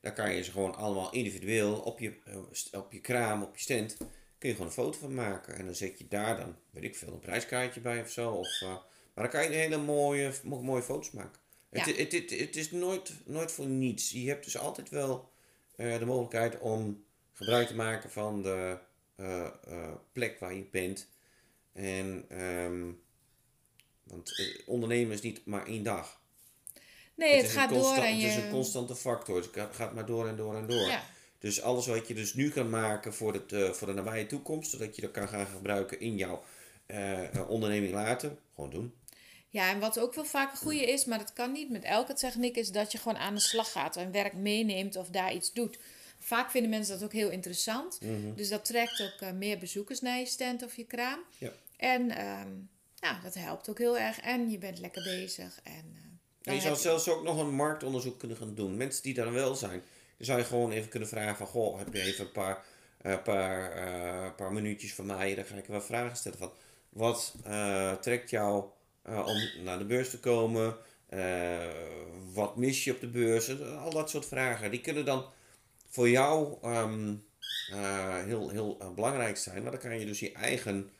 Daar 0.00 0.12
kan 0.12 0.34
je 0.34 0.42
ze 0.42 0.50
gewoon 0.50 0.74
allemaal 0.74 1.12
individueel 1.12 1.78
op 1.80 1.98
je, 1.98 2.16
eh, 2.24 2.80
op 2.80 2.92
je 2.92 3.00
kraam, 3.00 3.42
op 3.42 3.56
je 3.56 3.62
stand, 3.62 3.96
kun 4.38 4.48
je 4.48 4.52
gewoon 4.54 4.66
een 4.66 4.72
foto 4.72 4.98
van 4.98 5.14
maken. 5.14 5.54
En 5.54 5.64
dan 5.64 5.74
zet 5.74 5.98
je 5.98 6.08
daar 6.08 6.36
dan, 6.36 6.56
weet 6.70 6.84
ik 6.84 6.96
veel, 6.96 7.12
een 7.12 7.18
prijskaartje 7.20 7.80
bij 7.80 8.00
of 8.00 8.10
zo. 8.10 8.30
Of, 8.32 8.60
eh, 8.60 8.68
maar 9.14 9.24
dan 9.24 9.28
kan 9.28 9.42
je 9.50 9.56
hele 9.56 9.76
mooie, 9.76 10.32
mo- 10.44 10.62
mooie 10.62 10.82
foto's 10.82 11.10
maken. 11.10 11.40
Het, 11.70 11.84
Ja. 11.86 11.92
het, 11.94 12.12
het, 12.12 12.30
het 12.30 12.56
is 12.56 12.70
nooit, 12.70 13.12
nooit 13.24 13.52
voor 13.52 13.66
niets. 13.66 14.10
Je 14.10 14.28
hebt 14.28 14.44
dus 14.44 14.58
altijd 14.58 14.88
wel 14.88 15.30
de 15.76 16.02
mogelijkheid 16.06 16.58
om 16.58 17.04
gebruik 17.32 17.66
te 17.66 17.74
maken 17.74 18.10
van 18.10 18.42
de 18.42 18.78
plek 20.12 20.38
waar 20.38 20.54
je 20.54 20.64
bent. 20.70 21.08
En, 21.78 22.24
ehm, 22.28 22.90
want 24.02 24.38
eh, 24.38 24.68
ondernemen 24.68 25.12
is 25.14 25.20
niet 25.20 25.46
maar 25.46 25.66
één 25.66 25.82
dag. 25.82 26.20
Nee, 27.14 27.36
het, 27.36 27.50
gaat 27.50 27.70
door 27.70 27.94
en 27.96 28.16
je... 28.18 28.26
Het 28.26 28.38
is 28.38 28.44
een 28.44 28.50
constante 28.50 28.96
factor. 28.96 29.36
Het 29.36 29.48
ga- 29.52 29.70
gaat 29.72 29.94
maar 29.94 30.06
door 30.06 30.28
en 30.28 30.36
door 30.36 30.56
en 30.56 30.66
door. 30.66 30.88
ja. 30.88 31.02
Dus 31.38 31.60
alles 31.62 31.86
wat 31.86 32.08
je 32.08 32.14
dus 32.14 32.34
nu 32.34 32.50
kan 32.50 32.70
maken 32.70 33.14
voor, 33.14 33.32
het, 33.32 33.52
eh, 33.52 33.70
voor 33.70 33.86
de 33.86 33.92
nabije 33.92 34.26
toekomst, 34.26 34.70
zodat 34.70 34.96
je 34.96 35.02
dat 35.02 35.10
kan 35.10 35.28
gaan 35.28 35.46
gebruiken 35.46 36.00
in 36.00 36.16
jouw 36.16 36.42
eh, 36.86 37.20
onderneming 37.48 37.92
later, 37.92 38.36
gewoon 38.54 38.70
doen. 38.70 38.94
ja, 39.48 39.70
en 39.70 39.78
wat 39.80 39.98
ook 39.98 40.14
wel 40.14 40.24
vaak 40.24 40.50
een 40.52 40.58
goede 40.58 40.90
is, 40.92 41.04
maar 41.04 41.18
dat 41.18 41.32
kan 41.32 41.52
niet 41.52 41.70
met 41.70 41.84
elke 41.84 42.12
techniek, 42.14 42.56
is 42.56 42.70
dat 42.70 42.92
je 42.92 42.98
gewoon 42.98 43.18
aan 43.18 43.34
de 43.34 43.40
slag 43.40 43.72
gaat 43.72 43.96
en 43.96 44.12
werk 44.12 44.32
meeneemt 44.32 44.96
of 44.96 45.08
daar 45.08 45.32
iets 45.34 45.52
doet. 45.52 45.78
Vaak 46.18 46.50
vinden 46.50 46.70
mensen 46.70 46.94
dat 46.94 47.04
ook 47.04 47.12
heel 47.12 47.30
interessant. 47.30 48.00
Mhm. 48.00 48.34
Dus 48.34 48.48
dat 48.48 48.64
trekt 48.64 49.00
ook 49.02 49.32
meer 49.32 49.58
bezoekers 49.58 50.00
naar 50.00 50.18
je 50.18 50.26
stand 50.26 50.62
of 50.62 50.76
je 50.76 50.84
kraam. 50.84 51.18
Ja. 51.38 51.52
En 51.78 52.10
ehm, 52.10 52.50
ja, 52.94 53.20
dat 53.22 53.34
helpt 53.34 53.70
ook 53.70 53.78
heel 53.78 53.98
erg. 53.98 54.20
En 54.20 54.50
je 54.50 54.58
bent 54.58 54.78
lekker 54.78 55.02
bezig. 55.02 55.60
En, 55.62 55.96
eh, 56.42 56.52
En 56.52 56.54
je 56.54 56.60
zou 56.60 56.76
zelfs 56.76 57.08
ook 57.08 57.22
nog 57.22 57.38
een 57.38 57.54
marktonderzoek 57.54 58.18
kunnen 58.18 58.36
gaan 58.36 58.54
doen. 58.54 58.76
Mensen 58.76 59.02
die 59.02 59.14
daar 59.14 59.32
wel 59.32 59.54
zijn, 59.54 59.82
dan 60.16 60.26
zou 60.26 60.38
je 60.38 60.44
gewoon 60.44 60.70
even 60.70 60.88
kunnen 60.88 61.08
vragen 61.08 61.36
van... 61.36 61.46
Goh, 61.46 61.78
heb 61.78 61.94
je 61.94 62.00
even 62.00 62.24
een 62.24 62.32
paar, 62.32 62.64
eh, 62.98 63.22
paar, 63.22 63.72
eh, 63.72 64.34
paar 64.36 64.52
minuutjes 64.52 64.94
van 64.94 65.06
mij? 65.06 65.34
Dan 65.34 65.44
ga 65.44 65.54
ik 65.54 65.66
wel 65.66 65.80
vragen 65.80 66.16
stellen 66.16 66.38
van... 66.38 66.52
Wat 66.88 67.34
trekt 68.00 68.30
jou 68.30 68.64
om 69.02 69.64
naar 69.64 69.78
de 69.78 69.84
beurs 69.84 70.10
te 70.10 70.20
komen? 70.20 70.76
Wat 72.32 72.56
mis 72.56 72.84
je 72.84 72.92
op 72.92 73.00
de 73.00 73.08
beurs? 73.08 73.60
Al 73.60 73.90
dat 73.90 74.10
soort 74.10 74.26
vragen. 74.26 74.70
Die 74.70 74.80
kunnen 74.80 75.04
dan 75.04 75.26
voor 75.88 76.08
jou 76.08 76.58
ehm, 76.62 77.14
eh, 77.70 78.24
heel, 78.24 78.48
heel 78.48 78.92
belangrijk 78.94 79.36
zijn. 79.36 79.62
Maar 79.62 79.70
dan 79.70 79.80
kan 79.80 79.98
je 79.98 80.06
dus 80.06 80.20
je 80.20 80.32
eigen 80.32 80.90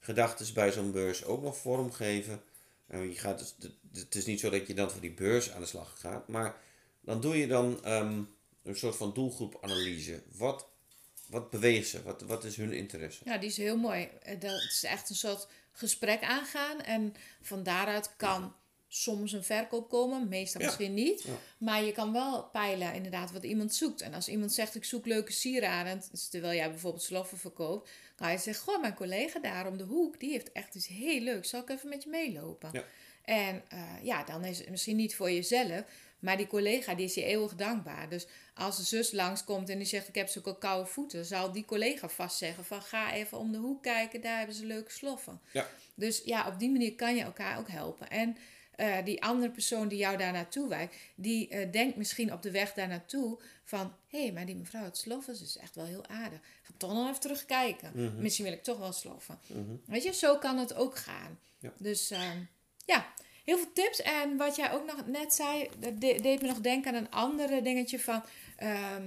gedachten 0.00 0.54
bij 0.54 0.72
zo'n 0.72 0.92
beurs 0.92 1.24
ook 1.24 1.42
nog 1.42 1.56
vormgeven. 1.56 2.42
En 2.86 3.08
je 3.08 3.18
gaat 3.18 3.38
dus, 3.38 3.54
het- 3.60 3.72
het 3.92 4.14
is 4.14 4.24
niet 4.26 4.40
zo 4.40 4.50
dat 4.50 4.66
je 4.66 4.74
dan 4.74 4.90
voor 4.90 5.00
die 5.00 5.12
beurs 5.14 5.50
aan 5.50 5.60
de 5.60 5.66
slag 5.66 6.00
gaat, 6.00 6.28
maar 6.28 6.56
dan 7.00 7.20
doe 7.20 7.36
je 7.38 7.46
dan 7.46 7.84
ehm, 7.84 8.22
een 8.62 8.76
soort 8.76 8.96
van 8.96 9.12
doelgroepanalyse. 9.14 10.22
Wat, 10.36 10.66
wat 11.26 11.50
beweegt 11.50 11.88
ze? 11.88 12.02
Wat, 12.02 12.20
wat 12.22 12.44
is 12.44 12.56
hun 12.56 12.72
interesse? 12.72 13.22
Ja, 13.24 13.38
die 13.38 13.48
is 13.48 13.56
heel 13.56 13.76
mooi. 13.76 14.08
Eh, 14.22 14.40
Dat 14.40 14.62
is 14.62 14.82
echt 14.84 15.10
een 15.10 15.16
soort 15.16 15.48
gesprek 15.72 16.22
aangaan. 16.22 16.80
En 16.80 17.14
van 17.42 17.62
daaruit 17.62 18.16
kan 18.16 18.54
soms 18.92 19.32
een 19.32 19.44
verkoop 19.44 19.88
komen, 19.88 20.28
meestal 20.28 20.60
Ja. 20.60 20.66
misschien 20.66 20.94
niet. 20.94 21.22
Ja. 21.22 21.32
Maar 21.58 21.84
je 21.84 21.92
kan 21.92 22.12
wel 22.12 22.44
peilen 22.44 22.94
inderdaad 22.94 23.32
wat 23.32 23.44
iemand 23.44 23.74
zoekt. 23.74 24.00
En 24.00 24.14
als 24.14 24.28
iemand 24.28 24.52
zegt 24.52 24.74
ik 24.74 24.84
zoek 24.84 25.06
leuke 25.06 25.32
sieraden, 25.32 26.02
dus 26.10 26.28
terwijl 26.28 26.54
jij 26.56 26.70
bijvoorbeeld 26.70 27.02
sloffen 27.02 27.38
verkoopt, 27.38 27.90
kan 28.16 28.32
je 28.32 28.38
zeggen, 28.38 28.64
goh, 28.64 28.80
mijn 28.80 28.94
collega 28.94 29.38
daar 29.40 29.66
om 29.66 29.76
de 29.76 29.84
hoek, 29.84 30.20
die 30.20 30.30
heeft 30.30 30.52
echt 30.52 30.74
iets 30.74 30.86
heel 30.86 31.20
leuks. 31.20 31.48
Zal 31.48 31.60
ik 31.60 31.68
even 31.68 31.88
met 31.88 32.02
je 32.02 32.08
meelopen? 32.08 32.68
Ja. 32.72 32.84
En 33.24 33.62
eh, 33.68 33.82
ja, 34.02 34.24
dan 34.24 34.44
is 34.44 34.58
het 34.58 34.70
misschien 34.70 34.96
niet 34.96 35.16
voor 35.16 35.30
jezelf, 35.30 35.82
maar 36.18 36.36
die 36.36 36.46
collega 36.46 36.94
die 36.94 37.04
is 37.04 37.14
je 37.14 37.24
eeuwig 37.24 37.54
dankbaar. 37.54 38.08
Dus 38.08 38.26
als 38.54 38.76
de 38.76 38.82
zus 38.82 39.12
langskomt 39.12 39.68
en 39.68 39.78
die 39.78 39.86
zegt 39.86 40.08
ik 40.08 40.14
heb 40.14 40.28
zulke 40.28 40.58
koude 40.58 40.90
voeten, 40.90 41.24
zal 41.24 41.52
die 41.52 41.64
collega 41.64 42.08
vast 42.08 42.36
zeggen 42.36 42.64
van 42.64 42.82
ga 42.82 43.12
even 43.12 43.38
om 43.38 43.52
de 43.52 43.58
hoek 43.58 43.82
kijken, 43.82 44.20
daar 44.20 44.38
hebben 44.38 44.56
ze 44.56 44.66
leuke 44.66 44.90
sloffen. 44.92 45.40
Ja. 45.52 45.68
Dus 45.94 46.22
ja, 46.24 46.48
op 46.48 46.58
die 46.58 46.70
manier 46.70 46.94
kan 46.94 47.16
je 47.16 47.22
elkaar 47.22 47.58
ook 47.58 47.68
helpen. 47.68 48.10
En 48.10 48.36
eh, 48.80 49.04
die 49.04 49.22
andere 49.22 49.50
persoon 49.52 49.88
die 49.88 49.98
jou 49.98 50.16
daar 50.16 50.32
naartoe 50.32 50.68
wijkt, 50.68 50.96
die 51.14 51.48
eh, 51.48 51.72
denkt 51.72 51.96
misschien 51.96 52.32
op 52.32 52.42
de 52.42 52.50
weg 52.50 52.72
daar 52.72 52.88
naartoe 52.88 53.38
van... 53.64 53.92
hé, 54.08 54.22
hey, 54.22 54.32
maar 54.32 54.46
die 54.46 54.56
mevrouw 54.56 54.82
uit 54.82 54.96
Sloffen 54.96 55.32
is 55.40 55.56
echt 55.56 55.74
wel 55.74 55.84
heel 55.84 56.06
aardig. 56.06 56.38
Ik 56.38 56.60
ga 56.62 56.72
toch 56.76 56.92
nog 56.92 57.08
even 57.08 57.20
terugkijken. 57.20 57.90
Mhm. 57.94 58.22
Misschien 58.22 58.44
wil 58.44 58.54
ik 58.54 58.62
toch 58.62 58.78
wel 58.78 58.92
sloffen. 58.92 59.38
Mhm. 59.46 59.76
Weet 59.86 60.02
je, 60.02 60.12
zo 60.12 60.38
kan 60.38 60.58
het 60.58 60.74
ook 60.74 60.96
gaan. 60.96 61.38
Ja. 61.58 61.72
Dus 61.78 62.10
ehm, 62.10 62.38
ja, 62.84 63.12
heel 63.44 63.56
veel 63.58 63.72
tips. 63.72 64.02
En 64.02 64.36
wat 64.36 64.56
jij 64.56 64.72
ook 64.72 64.86
nog 64.86 65.06
net 65.06 65.34
zei, 65.34 65.68
dat 65.78 66.00
de- 66.00 66.18
deed 66.22 66.40
me 66.42 66.48
nog 66.48 66.60
denken 66.60 66.94
aan 66.94 67.02
een 67.04 67.10
andere 67.10 67.62
dingetje 67.62 68.00
van... 68.00 68.22
ehm, 68.56 69.06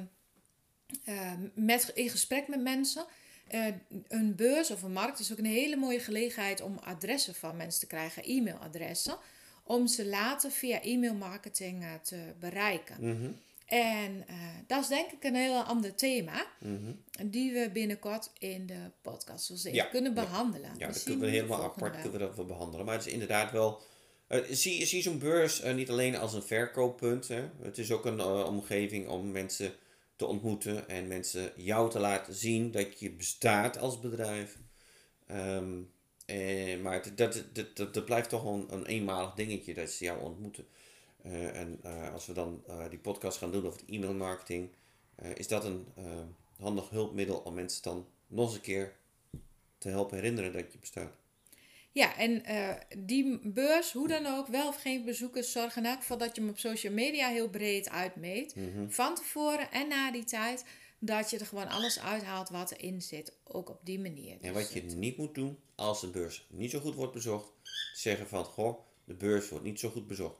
ehm, 1.06 1.48
met, 1.56 1.92
in 1.94 2.10
gesprek 2.10 2.48
met 2.48 2.62
mensen. 2.62 3.06
Eh, 3.48 3.66
een 4.08 4.36
beurs 4.36 4.72
of 4.72 4.82
een 4.84 4.92
markt 4.94 5.20
is 5.20 5.32
ook 5.32 5.38
een 5.38 5.46
hele 5.46 5.76
mooie 5.76 6.00
gelegenheid 6.00 6.62
om 6.62 6.78
adressen 6.78 7.36
van 7.36 7.58
mensen 7.58 7.80
te 7.80 7.88
krijgen, 7.88 8.24
e-mailadressen, 8.24 9.18
om 9.64 9.88
ze 9.88 10.06
later 10.06 10.52
via 10.52 10.82
e-mailmarketing 10.82 11.84
eh, 11.84 11.94
te 11.94 12.34
bereiken. 12.40 12.96
Mhm. 13.00 13.32
En 13.66 14.28
eh, 14.28 14.36
dat 14.68 14.82
is 14.82 14.88
denk 14.88 15.12
ik 15.12 15.24
een 15.24 15.36
heel 15.36 15.62
ander 15.62 15.96
thema, 15.96 16.46
Mhm. 16.60 16.92
die 17.26 17.52
we 17.54 17.70
binnenkort 17.74 18.32
in 18.40 18.66
de 18.66 18.92
podcast 19.02 19.46
zullen 19.46 19.74
Ja, 19.74 19.86
kunnen 19.86 20.14
behandelen. 20.14 20.72
Ja, 20.78 20.88
dat 20.88 21.04
kunnen 21.04 21.26
we 21.26 21.32
helemaal 21.32 21.64
apart 21.64 21.94
kunnen 21.94 22.12
we 22.12 22.18
dat 22.26 22.36
wel 22.36 22.46
behandelen. 22.46 22.86
Maar 22.86 22.96
het 22.96 23.06
is 23.06 23.12
inderdaad 23.14 23.52
wel. 23.52 23.82
eh, 24.28 24.40
zie, 24.50 24.86
zie 24.86 25.02
zo'n 25.02 25.20
beurs 25.20 25.64
niet 25.64 25.90
alleen 25.90 26.16
als 26.18 26.34
een 26.34 26.44
verkooppunt. 26.44 27.28
Hè. 27.28 27.50
Het 27.62 27.78
is 27.78 27.92
ook 27.92 28.06
een 28.06 28.22
omgeving 28.24 29.08
om 29.08 29.32
mensen 29.32 29.74
te 30.16 30.26
ontmoeten 30.26 30.90
en 30.90 31.08
mensen 31.08 31.52
jou 31.56 31.90
te 31.90 32.00
laten 32.00 32.34
zien 32.34 32.72
dat 32.72 33.00
je 33.00 33.12
bestaat 33.12 33.78
als 33.78 34.00
bedrijf. 34.00 34.58
Ehm, 35.28 35.82
eh, 36.26 36.82
maar 36.82 36.94
het, 36.94 37.18
dat, 37.18 37.44
dat, 37.54 37.76
dat, 37.76 37.94
dat 37.94 38.06
blijft 38.06 38.30
toch 38.30 38.46
een, 38.46 38.66
een 38.70 38.86
eenmalig 38.86 39.34
dingetje 39.34 39.74
dat 39.74 39.90
ze 39.90 40.04
jou 40.04 40.22
ontmoeten. 40.22 40.66
Eh, 41.24 41.60
en 41.60 41.80
eh, 41.84 42.14
als 42.14 42.26
we 42.26 42.34
dan 42.34 42.64
die 42.90 43.00
podcast 43.00 43.38
gaan 43.38 43.52
doen 43.52 43.66
over 43.66 43.80
het 43.80 43.90
e-mailmarketing, 43.90 44.70
eh, 45.16 45.36
is 45.36 45.48
dat 45.48 45.66
een 45.66 45.88
handig 46.60 46.90
hulpmiddel 46.90 47.38
om 47.38 47.54
mensen 47.54 47.84
dan 47.84 48.08
nog 48.28 48.46
eens 48.46 48.56
een 48.56 48.62
keer 48.62 48.96
te 49.78 49.90
helpen 49.90 50.18
herinneren 50.18 50.54
dat 50.54 50.74
je 50.74 50.80
bestaat. 50.80 51.12
Ja, 51.92 52.18
en 52.18 52.44
die 52.98 53.40
beurs, 53.44 53.92
hoe 53.92 54.08
dan 54.08 54.26
ook, 54.26 54.48
wel 54.48 54.68
of 54.68 54.82
geen 54.82 55.06
bezoekers, 55.06 55.52
zorg 55.52 55.76
in 55.76 55.86
elk 55.86 56.00
geval 56.00 56.18
dat 56.18 56.36
je 56.36 56.42
hem 56.42 56.50
op 56.50 56.60
social 56.60 56.94
media 56.94 57.28
heel 57.28 57.50
breed 57.50 57.90
uitmeet. 57.90 58.56
Mhm. 58.56 58.90
Van 58.90 59.16
tevoren 59.16 59.72
en 59.72 59.88
na 59.88 60.12
die 60.12 60.24
tijd, 60.24 60.66
dat 61.06 61.30
je 61.30 61.38
er 61.38 61.46
gewoon 61.46 61.68
alles 61.70 62.00
uithaalt 62.00 62.50
wat 62.50 62.72
erin 62.72 63.02
zit. 63.02 63.34
Ook 63.44 63.70
op 63.70 63.80
die 63.84 64.00
manier. 64.00 64.32
En 64.32 64.40
Dus 64.42 64.52
wat 64.64 64.74
je 64.74 64.82
het- 64.82 64.96
niet 64.96 65.18
moet 65.18 65.36
doen 65.36 65.60
als 65.76 66.02
de 66.02 66.08
beurs 66.10 66.48
niet 66.50 66.72
zo 66.72 66.80
goed 66.80 66.96
wordt 66.96 67.14
bezocht, 67.14 67.52
zeggen 67.94 68.28
van 68.28 68.46
goh, 68.46 68.80
de 69.04 69.14
beurs 69.14 69.50
wordt 69.50 69.66
niet 69.66 69.80
zo 69.80 69.90
goed 69.90 70.08
bezocht. 70.08 70.40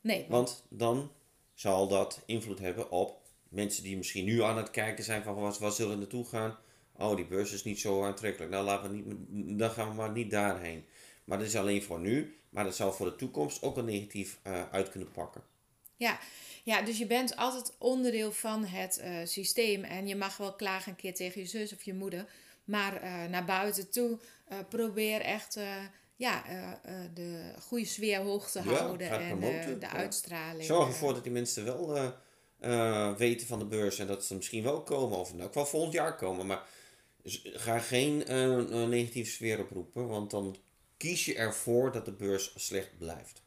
Nee, 0.00 0.26
want 0.28 0.30
Want 0.30 0.64
dan 0.68 1.12
zal 1.54 1.88
dat 1.88 2.22
invloed 2.26 2.58
hebben 2.58 2.90
op 2.90 3.18
mensen 3.48 3.82
die 3.82 3.96
misschien 3.96 4.24
nu 4.24 4.42
aan 4.42 4.56
het 4.56 4.70
kijken 4.70 5.04
zijn 5.04 5.22
van 5.22 5.34
waar, 5.34 5.56
waar 5.60 5.72
zullen 5.72 5.92
we 5.92 5.98
naartoe 5.98 6.24
gaan. 6.26 6.58
Oh, 6.96 7.16
die 7.16 7.26
beurs 7.26 7.52
is 7.52 7.64
niet 7.64 7.80
zo 7.80 8.04
aantrekkelijk. 8.04 8.50
Nou, 8.50 8.64
laten 8.64 8.90
we 8.90 8.96
niet, 9.28 9.58
dan 9.58 9.70
gaan 9.70 9.88
we 9.88 9.94
maar 9.94 10.10
niet 10.12 10.30
daarheen. 10.30 10.84
Maar 11.24 11.38
dat 11.38 11.46
is 11.46 11.56
alleen 11.56 11.82
voor 11.82 12.00
nu. 12.00 12.38
Maar 12.50 12.64
dat 12.64 12.76
zal 12.76 12.92
voor 12.92 13.06
de 13.06 13.16
toekomst 13.16 13.62
ook 13.62 13.76
een 13.76 13.84
negatief 13.84 14.38
eh, 14.42 14.70
uit 14.70 14.90
kunnen 14.90 15.10
pakken. 15.12 15.42
Ja, 15.96 16.20
ja, 16.64 16.82
dus 16.82 16.98
je 16.98 17.06
bent 17.06 17.36
altijd 17.36 17.72
onderdeel 17.78 18.32
van 18.32 18.64
het 18.64 18.98
eh, 18.98 19.16
systeem. 19.24 19.84
En 19.84 20.06
je 20.06 20.16
mag 20.16 20.36
wel 20.36 20.54
klagen 20.54 20.90
een 20.90 20.96
keer 20.96 21.14
tegen 21.14 21.40
je 21.40 21.46
zus 21.46 21.72
of 21.72 21.82
je 21.82 21.94
moeder. 21.94 22.26
Maar 22.64 23.02
eh, 23.02 23.24
naar 23.24 23.44
buiten 23.44 23.90
toe 23.90 24.18
eh, 24.48 24.58
probeer 24.68 25.20
echt 25.20 25.58
ja, 26.16 26.42
de 27.14 27.54
goede 27.60 27.84
sfeer 27.84 28.20
hoog 28.20 28.50
te 28.50 28.62
Ja, 28.64 28.74
houden. 28.74 29.10
en 29.10 29.38
promoten, 29.38 29.80
de 29.80 29.86
ja. 29.86 29.92
uitstraling. 29.92 30.64
Zorg 30.64 30.88
ervoor 30.88 31.14
dat 31.14 31.22
die 31.22 31.32
mensen 31.32 31.64
wel 31.64 32.14
weten 33.16 33.46
van 33.46 33.58
de 33.58 33.64
beurs 33.64 33.98
en 33.98 34.06
dat 34.06 34.24
ze 34.24 34.34
misschien 34.34 34.62
wel 34.62 34.82
komen. 34.82 35.18
Of 35.18 35.34
nou, 35.34 35.48
ook 35.48 35.54
wel 35.54 35.66
volgend 35.66 35.92
jaar 35.92 36.16
komen. 36.16 36.46
Maar 36.46 36.62
ga 37.42 37.78
geen 37.78 38.32
een 38.32 38.88
negatieve 38.88 39.30
sfeer 39.30 39.60
oproepen. 39.60 40.08
Want 40.08 40.30
dan 40.30 40.56
kies 40.96 41.24
je 41.24 41.34
ervoor 41.34 41.92
dat 41.92 42.04
de 42.04 42.12
beurs 42.12 42.52
slecht 42.56 42.98
blijft. 42.98 43.42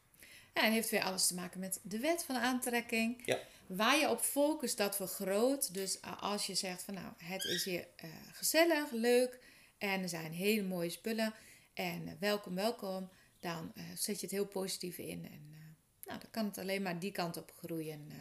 Ja, 0.54 0.62
en 0.62 0.72
heeft 0.72 0.90
weer 0.90 1.02
alles 1.02 1.26
te 1.26 1.34
maken 1.34 1.60
met 1.60 1.80
de 1.82 1.98
wet 1.98 2.24
van 2.24 2.36
aantrekking. 2.36 3.22
Ja. 3.26 3.38
Waar 3.66 3.96
je 3.98 4.08
op 4.10 4.20
focust, 4.20 4.76
dat 4.76 4.96
vergroot. 4.96 5.74
Dus 5.74 6.04
a- 6.04 6.16
als 6.20 6.46
je 6.46 6.54
zegt 6.54 6.82
van 6.82 6.94
nou, 6.94 7.06
het 7.16 7.44
is 7.44 7.64
hier 7.64 7.86
eh, 7.96 8.08
gezellig, 8.32 8.90
leuk 8.90 9.38
en 9.78 10.02
er 10.02 10.08
zijn 10.08 10.32
hele 10.32 10.62
mooie 10.62 10.90
spullen 10.90 11.34
en 11.74 12.06
eh, 12.08 12.12
welkom, 12.20 12.54
welkom, 12.54 13.08
dan 13.40 13.72
eh, 13.74 13.84
zet 13.96 14.16
je 14.20 14.26
het 14.26 14.34
heel 14.34 14.46
positief 14.46 14.98
in. 14.98 15.24
En 15.24 15.48
eh, 15.52 16.06
nou, 16.06 16.20
dan 16.20 16.30
kan 16.30 16.44
het 16.44 16.58
alleen 16.58 16.82
maar 16.82 16.98
die 16.98 17.12
kant 17.12 17.36
op 17.36 17.52
groeien. 17.56 18.06
eh. 18.10 18.16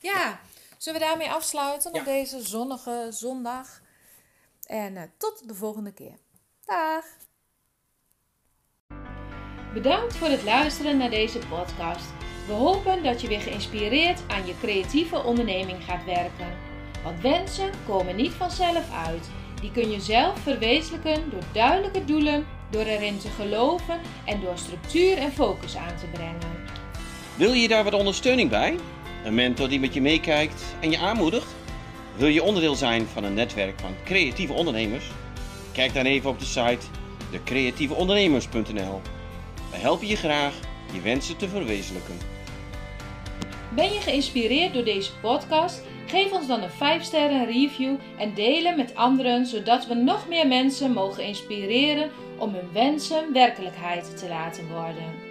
Ja, 0.00 0.40
zullen 0.78 1.00
we 1.00 1.06
daarmee 1.06 1.30
afsluiten 1.30 1.92
Ja. 1.92 1.98
op 1.98 2.04
deze 2.04 2.42
zonnige 2.42 3.06
zondag? 3.10 3.82
En 4.66 4.96
eh, 4.96 5.02
tot 5.16 5.48
de 5.48 5.54
volgende 5.54 5.92
keer. 5.92 6.16
Dag! 6.64 7.04
Bedankt 9.74 10.16
voor 10.16 10.28
het 10.28 10.42
luisteren 10.42 10.96
naar 10.96 11.10
deze 11.10 11.38
podcast. 11.38 12.12
We 12.46 12.52
hopen 12.52 13.02
dat 13.02 13.20
je 13.20 13.28
weer 13.28 13.40
geïnspireerd 13.40 14.22
aan 14.26 14.46
je 14.46 14.54
creatieve 14.60 15.22
onderneming 15.22 15.84
gaat 15.84 16.04
werken. 16.04 16.56
Want 17.02 17.20
wensen 17.20 17.70
komen 17.86 18.16
niet 18.16 18.32
vanzelf 18.32 18.92
uit. 19.06 19.30
Die 19.60 19.70
kun 19.72 19.90
je 19.90 20.00
zelf 20.00 20.38
verwezenlijken 20.38 21.30
door 21.30 21.42
duidelijke 21.52 22.04
doelen, 22.04 22.46
door 22.70 22.82
erin 22.82 23.18
te 23.18 23.28
geloven 23.28 24.00
en 24.24 24.40
door 24.40 24.58
structuur 24.58 25.18
en 25.18 25.32
focus 25.32 25.76
aan 25.76 25.96
te 25.96 26.06
brengen. 26.12 26.68
Wil 27.36 27.52
je 27.52 27.68
daar 27.68 27.84
wat 27.84 27.94
ondersteuning 27.94 28.50
bij? 28.50 28.76
Een 29.24 29.34
mentor 29.34 29.68
die 29.68 29.80
met 29.80 29.94
je 29.94 30.00
meekijkt 30.00 30.62
en 30.80 30.90
je 30.90 30.98
aanmoedigt? 30.98 31.54
Wil 32.16 32.28
je 32.28 32.42
onderdeel 32.42 32.74
zijn 32.74 33.06
van 33.06 33.24
een 33.24 33.34
netwerk 33.34 33.80
van 33.80 33.94
creatieve 34.04 34.52
ondernemers? 34.52 35.04
Kijk 35.72 35.94
dan 35.94 36.04
even 36.04 36.30
op 36.30 36.38
de 36.38 36.44
site 36.44 36.86
decreatieveondernemers.nl. 37.30 39.00
We 39.70 39.76
helpen 39.76 40.06
je 40.06 40.16
graag 40.16 40.54
je 40.92 41.00
wensen 41.00 41.36
te 41.36 41.48
verwezenlijken. 41.48 42.18
Ben 43.74 43.92
je 43.92 44.00
geïnspireerd 44.00 44.74
door 44.74 44.84
deze 44.84 45.12
podcast? 45.20 45.82
Geef 46.06 46.32
ons 46.32 46.46
dan 46.46 46.62
een 46.62 46.70
5 46.70 47.02
sterren 47.02 47.46
review 47.46 47.96
en 48.18 48.34
deel 48.34 48.64
hem 48.64 48.76
met 48.76 48.94
anderen, 48.94 49.46
zodat 49.46 49.86
we 49.86 49.94
nog 49.94 50.28
meer 50.28 50.46
mensen 50.46 50.92
mogen 50.92 51.24
inspireren 51.24 52.10
om 52.38 52.54
hun 52.54 52.72
wensen 52.72 53.32
werkelijkheid 53.32 54.18
te 54.18 54.28
laten 54.28 54.68
worden. 54.68 55.29